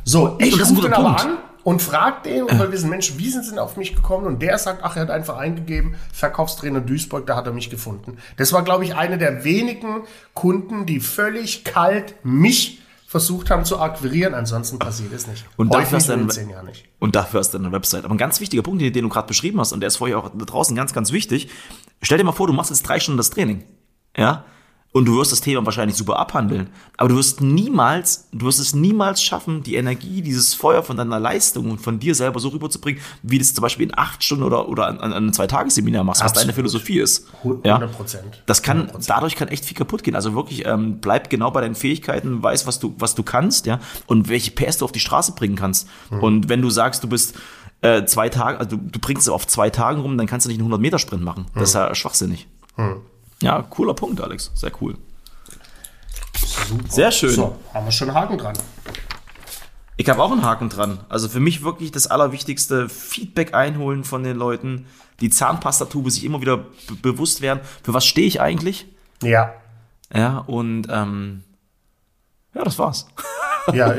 So, 0.04 0.38
ich 0.40 0.60
rufe 0.60 0.82
den 0.82 0.94
aber 0.94 1.22
an 1.22 1.38
und 1.64 1.82
frage 1.82 2.30
den 2.30 2.44
und 2.44 2.60
will 2.60 2.72
wissen, 2.72 2.90
Mensch, 2.90 3.14
wie 3.18 3.30
sind 3.30 3.44
sie 3.44 3.52
denn 3.52 3.60
auf 3.60 3.78
mich 3.78 3.96
gekommen? 3.96 4.26
Und 4.26 4.42
der 4.42 4.58
sagt, 4.58 4.84
ach, 4.84 4.96
er 4.96 5.04
hat 5.04 5.12
einfach 5.12 5.38
eingegeben, 5.38 5.96
Verkaufstrainer 6.14 6.82
Duisburg, 6.82 7.28
da 7.28 7.36
hat 7.36 7.48
er 7.48 7.54
mich 7.54 7.70
gefunden. 7.70 8.18
Das 8.38 8.54
war, 8.54 8.64
glaube 8.64 8.86
ich, 8.86 8.96
einer 8.96 9.18
der 9.18 9.44
wenigen 9.44 10.04
Kunden, 10.34 10.86
die 10.86 11.00
völlig 11.00 11.64
kalt 11.64 12.16
mich 12.24 12.82
versucht 13.10 13.50
haben 13.50 13.66
zu 13.66 13.80
akquirieren, 13.80 14.36
ansonsten 14.36 14.78
passiert 14.78 15.12
es 15.14 15.26
nicht. 15.26 15.44
Und 15.58 15.74
dafür, 15.74 15.98
hast 15.98 16.10
dann, 16.10 16.28
nicht. 16.28 16.86
und 17.00 17.16
dafür 17.16 17.40
hast 17.40 17.56
du 17.56 17.58
eine 17.58 17.72
Website. 17.72 18.06
Aber 18.06 18.14
ein 18.14 18.20
ganz 18.20 18.40
wichtiger 18.40 18.62
Punkt, 18.62 18.84
den, 18.84 18.94
den 18.94 19.02
du 19.02 19.10
gerade 19.10 19.26
beschrieben 19.26 19.60
hast, 19.60 19.74
und 19.74 19.80
der 19.80 19.88
ist 19.88 19.98
vorher 19.98 20.20
auch 20.20 20.30
draußen 20.30 20.76
ganz, 20.76 20.94
ganz 20.94 21.12
wichtig. 21.12 21.50
Stell 22.04 22.20
dir 22.20 22.24
mal 22.24 22.34
vor, 22.34 22.46
du 22.46 22.54
machst 22.54 22.70
jetzt 22.70 22.84
drei 22.84 23.00
Stunden 23.00 23.18
das 23.18 23.32
Training. 23.32 23.64
Ja? 24.16 24.46
Und 24.92 25.06
du 25.06 25.18
wirst 25.18 25.32
das 25.32 25.42
Thema 25.42 25.64
wahrscheinlich 25.66 25.96
super 25.96 26.18
abhandeln. 26.18 26.68
Aber 26.98 27.10
du 27.10 27.16
wirst 27.16 27.42
niemals, 27.42 28.28
du 28.32 28.48
wirst 28.48 28.60
es 28.60 28.74
niemals 28.74 29.22
schaffen, 29.22 29.62
die 29.62 29.76
Energie, 29.76 30.24
dieses 30.24 30.56
Feuer 30.56 30.82
von 30.82 30.98
deiner 30.98 31.20
Leistung 31.20 31.70
und 31.70 31.80
von 31.80 32.00
dir 32.00 32.16
selber 32.16 32.40
so 32.40 32.50
rüberzubringen, 32.50 33.00
wie 33.22 33.38
du 33.38 33.44
es 33.44 33.54
zum 33.54 33.62
Beispiel 33.62 33.86
in 33.86 33.96
acht 33.96 34.24
Stunden 34.24 34.44
oder, 34.44 34.68
oder 34.68 34.88
an, 34.88 35.00
an 35.00 35.14
einem 35.14 35.32
Zweitagesseminar 35.32 36.04
machst, 36.04 36.24
was 36.24 36.34
deine 36.34 36.54
Philosophie 36.54 37.00
ist. 37.00 37.28
100 37.44 37.92
Prozent. 37.92 38.36
Ja? 38.36 38.42
Das 38.48 38.64
kann, 38.64 38.90
100%. 38.90 39.06
dadurch 39.08 39.36
kann 39.36 39.48
echt 39.50 39.64
viel 39.64 39.78
kaputt 39.78 40.02
gehen. 40.02 40.16
Also 40.16 40.34
wirklich, 40.34 40.66
ähm, 40.66 41.00
bleib 41.00 41.30
genau 41.30 41.52
bei 41.52 41.62
deinen 41.62 41.76
Fähigkeiten, 41.76 42.42
weiß, 42.42 42.66
was 42.66 42.80
du, 42.80 42.96
was 42.98 43.14
du 43.14 43.22
kannst, 43.22 43.68
ja, 43.68 43.80
und 44.08 44.28
welche 44.28 44.50
PS 44.50 44.80
du 44.80 44.86
auf 44.86 44.92
die 44.92 45.00
Straße 45.00 45.34
bringen 45.34 45.56
kannst. 45.56 45.88
Mhm. 46.10 46.24
Und 46.24 46.50
wenn 46.50 46.64
du 46.64 46.72
sagst, 46.72 47.04
du 47.04 47.08
bist, 47.08 47.36
äh, 47.82 48.06
zwei 48.06 48.30
Tage, 48.30 48.58
also 48.58 48.76
du, 48.76 48.82
du 48.82 49.00
bringst 49.00 49.28
es 49.28 49.30
auf 49.30 49.46
zwei 49.46 49.70
Tagen 49.70 50.02
rum, 50.02 50.18
dann 50.18 50.26
kannst 50.26 50.48
du 50.48 50.50
nicht 50.50 50.60
einen 50.60 50.74
100-Meter-Sprint 50.74 51.24
machen. 51.24 51.46
Das 51.54 51.70
ist 51.70 51.76
ja 51.76 51.94
schwachsinnig. 51.94 52.48
Hm. 52.76 53.02
Ja, 53.42 53.62
cooler 53.70 53.94
Punkt, 53.94 54.22
Alex. 54.22 54.52
Sehr 54.56 54.72
cool. 54.82 54.98
Super. 56.36 56.92
Sehr 56.92 57.12
schön. 57.12 57.32
So, 57.32 57.56
haben 57.74 57.86
wir 57.86 57.92
schon 57.92 58.10
einen 58.10 58.18
Haken 58.18 58.38
dran. 58.38 58.58
Ich 59.98 60.08
habe 60.10 60.22
auch 60.24 60.32
einen 60.32 60.44
Haken 60.44 60.70
dran. 60.70 61.00
Also 61.10 61.28
für 61.28 61.40
mich 61.40 61.64
wirklich 61.64 61.92
das 61.92 62.08
Allerwichtigste, 62.08 62.88
Feedback 62.88 63.54
einholen 63.54 64.04
von 64.04 64.24
den 64.24 64.38
Leuten, 64.38 64.88
die 65.20 65.30
Zahnpastatube 65.30 66.10
sich 66.10 66.24
immer 66.24 66.42
wieder 66.42 66.66
bewusst 67.02 67.42
werden, 67.42 67.60
für 67.84 67.94
was 67.94 68.06
stehe 68.06 68.28
ich 68.28 68.40
eigentlich? 68.40 68.88
Ja. 69.22 69.54
Ja, 70.14 70.40
und 70.40 70.88
ähm, 70.90 71.44
ja, 72.54 72.64
das 72.64 72.80
war's. 72.80 73.08
Ja, 73.74 73.94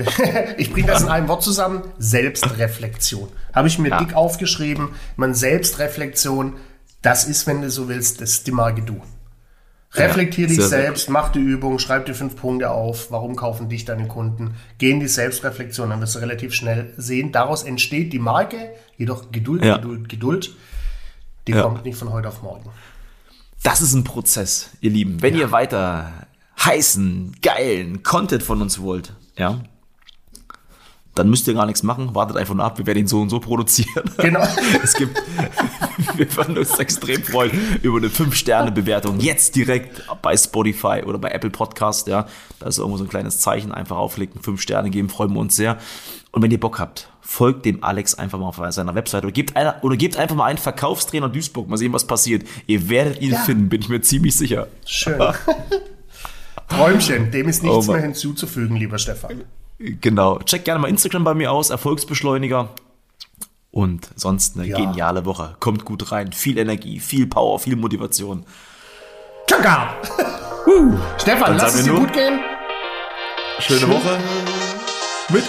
ich 0.57 0.73
bringe 0.73 0.89
das 0.89 1.03
in 1.03 1.09
einem 1.11 1.29
Wort 1.29 1.45
zusammen. 1.45 1.83
Selbstreflexion. 1.99 3.29
Habe 3.55 3.69
ich 3.69 3.79
mir 3.79 3.91
ja. 3.91 3.99
dick 3.99 4.15
aufgeschrieben. 4.15 4.89
Man 5.15 5.33
Selbstreflexion, 5.33 6.57
das 7.03 7.25
ist, 7.25 7.47
wenn 7.47 7.63
du 7.63 7.71
so 7.71 7.89
willst, 7.89 8.21
das 8.21 8.37
Stimmage 8.37 8.83
du. 8.83 9.01
Reflektier 9.93 10.47
ja, 10.47 10.55
dich 10.55 10.65
selbst, 10.65 11.07
gut. 11.07 11.13
mach 11.13 11.33
die 11.33 11.41
Übung, 11.41 11.81
schreib 11.81 12.07
dir 12.07 12.15
fünf 12.15 12.37
Punkte 12.37 12.71
auf, 12.71 13.11
warum 13.11 13.35
kaufen 13.35 13.69
dich 13.69 13.85
deine 13.85 14.07
Kunden. 14.07 14.55
Geh 14.79 14.93
in 14.93 15.01
die 15.01 15.09
Selbstreflexion, 15.09 15.91
dann 15.91 16.01
wirst 16.01 16.15
du 16.15 16.21
relativ 16.21 16.55
schnell 16.55 16.95
sehen. 16.97 17.33
Daraus 17.33 17.65
entsteht 17.65 18.13
die 18.13 18.21
Marke, 18.21 18.73
jedoch 18.97 19.33
Geduld, 19.33 19.65
ja. 19.65 19.77
Geduld, 19.77 20.09
Geduld. 20.09 20.55
Die 21.49 21.53
ja. 21.53 21.63
kommt 21.63 21.85
nicht 21.85 21.99
von 21.99 22.13
heute 22.13 22.29
auf 22.29 22.43
morgen. 22.43 22.71
Das 23.65 23.81
ist 23.81 23.95
ein 23.95 24.05
Prozess, 24.05 24.71
ihr 24.81 24.91
Lieben. 24.91 25.21
Wenn 25.23 25.37
ihr 25.37 25.51
weiter 25.51 26.13
heißen, 26.65 27.37
geilen 27.43 28.03
Content 28.05 28.43
von 28.43 28.63
uns 28.63 28.81
wollt, 28.81 29.15
ja, 29.37 29.61
dann 31.21 31.29
müsst 31.29 31.47
ihr 31.49 31.55
gar 31.55 31.67
nichts 31.67 31.83
machen. 31.83 32.15
Wartet 32.15 32.39
einfach 32.39 32.55
nur 32.55 32.65
ab, 32.65 32.79
wir 32.79 32.87
werden 32.87 33.01
ihn 33.01 33.07
so 33.07 33.21
und 33.21 33.29
so 33.29 33.41
produzieren. 33.41 34.11
Genau. 34.17 34.47
es 34.83 34.95
gibt, 34.95 35.23
wir 36.17 36.37
würden 36.37 36.57
uns 36.59 36.79
extrem 36.79 37.23
freuen 37.23 37.51
über 37.83 37.99
eine 37.99 38.09
5-Sterne-Bewertung. 38.09 39.21
Jetzt 39.21 39.57
direkt 39.57 40.03
bei 40.23 40.37
Spotify 40.37 41.03
oder 41.05 41.19
bei 41.19 41.31
Apple 41.31 41.51
Podcast, 41.51 42.07
ja. 42.07 42.27
Da 42.59 42.67
ist 42.67 42.79
irgendwo 42.79 42.97
so 42.97 43.05
ein 43.05 43.11
kleines 43.11 43.41
Zeichen, 43.41 43.73
einfach 43.73 43.97
aufklicken, 43.97 44.43
5 44.43 44.61
Sterne 44.61 44.91
geben, 44.91 45.09
freuen 45.09 45.33
wir 45.33 45.41
uns 45.41 45.57
sehr. 45.57 45.79
Und 46.33 46.43
wenn 46.43 46.51
ihr 46.51 46.61
Bock 46.61 46.79
habt, 46.79 47.11
folgt 47.21 47.65
dem 47.67 47.83
Alex 47.83 48.15
einfach 48.15 48.39
mal 48.39 48.47
auf 48.47 48.61
seiner 48.71 48.95
Webseite 48.95 49.27
oder 49.27 49.33
gebt, 49.33 49.57
einer, 49.57 49.83
oder 49.83 49.97
gebt 49.97 50.17
einfach 50.17 50.37
mal 50.37 50.47
einen 50.47 50.59
Verkaufstrainer 50.59 51.29
Duisburg, 51.29 51.69
mal 51.69 51.77
sehen, 51.77 51.93
was 51.93 52.07
passiert. 52.07 52.47
Ihr 52.67 52.89
werdet 52.89 53.21
ihn 53.21 53.33
ja. 53.33 53.39
finden, 53.41 53.69
bin 53.69 53.81
ich 53.81 53.89
mir 53.89 54.01
ziemlich 54.01 54.37
sicher. 54.37 54.69
Schön. 54.87 55.21
Träumchen, 56.69 57.31
dem 57.31 57.49
ist 57.49 57.63
nichts 57.63 57.89
oh 57.89 57.93
mehr 57.93 58.03
hinzuzufügen, 58.03 58.77
lieber 58.77 58.99
Stefan. 58.99 59.45
Genau. 59.81 60.39
Check 60.41 60.67
gerne 60.67 60.79
mal 60.79 60.89
Instagram 60.89 61.25
bei 61.25 61.35
mir 61.35 61.51
aus, 61.51 61.71
Erfolgsbeschleuniger. 61.71 62.69
Und 63.71 64.11
sonst 64.17 64.57
eine 64.57 64.67
ja. 64.67 64.77
geniale 64.77 65.25
Woche. 65.25 65.57
Kommt 65.59 65.85
gut 65.85 66.13
rein. 66.13 66.33
Viel 66.33 66.59
Energie, 66.59 67.01
viel 67.01 67.27
Power, 67.27 67.59
viel 67.59 67.77
Motivation. 67.77 68.45
Tschakka! 69.47 69.95
uh. 70.67 70.99
Stefan, 71.19 71.57
lass 71.57 71.75
es 71.75 71.85
dir 71.85 71.95
gut 71.95 72.13
gehen. 72.13 72.41
Schöne 73.61 73.89
Woche. 73.89 74.19
Mit. 75.31 75.45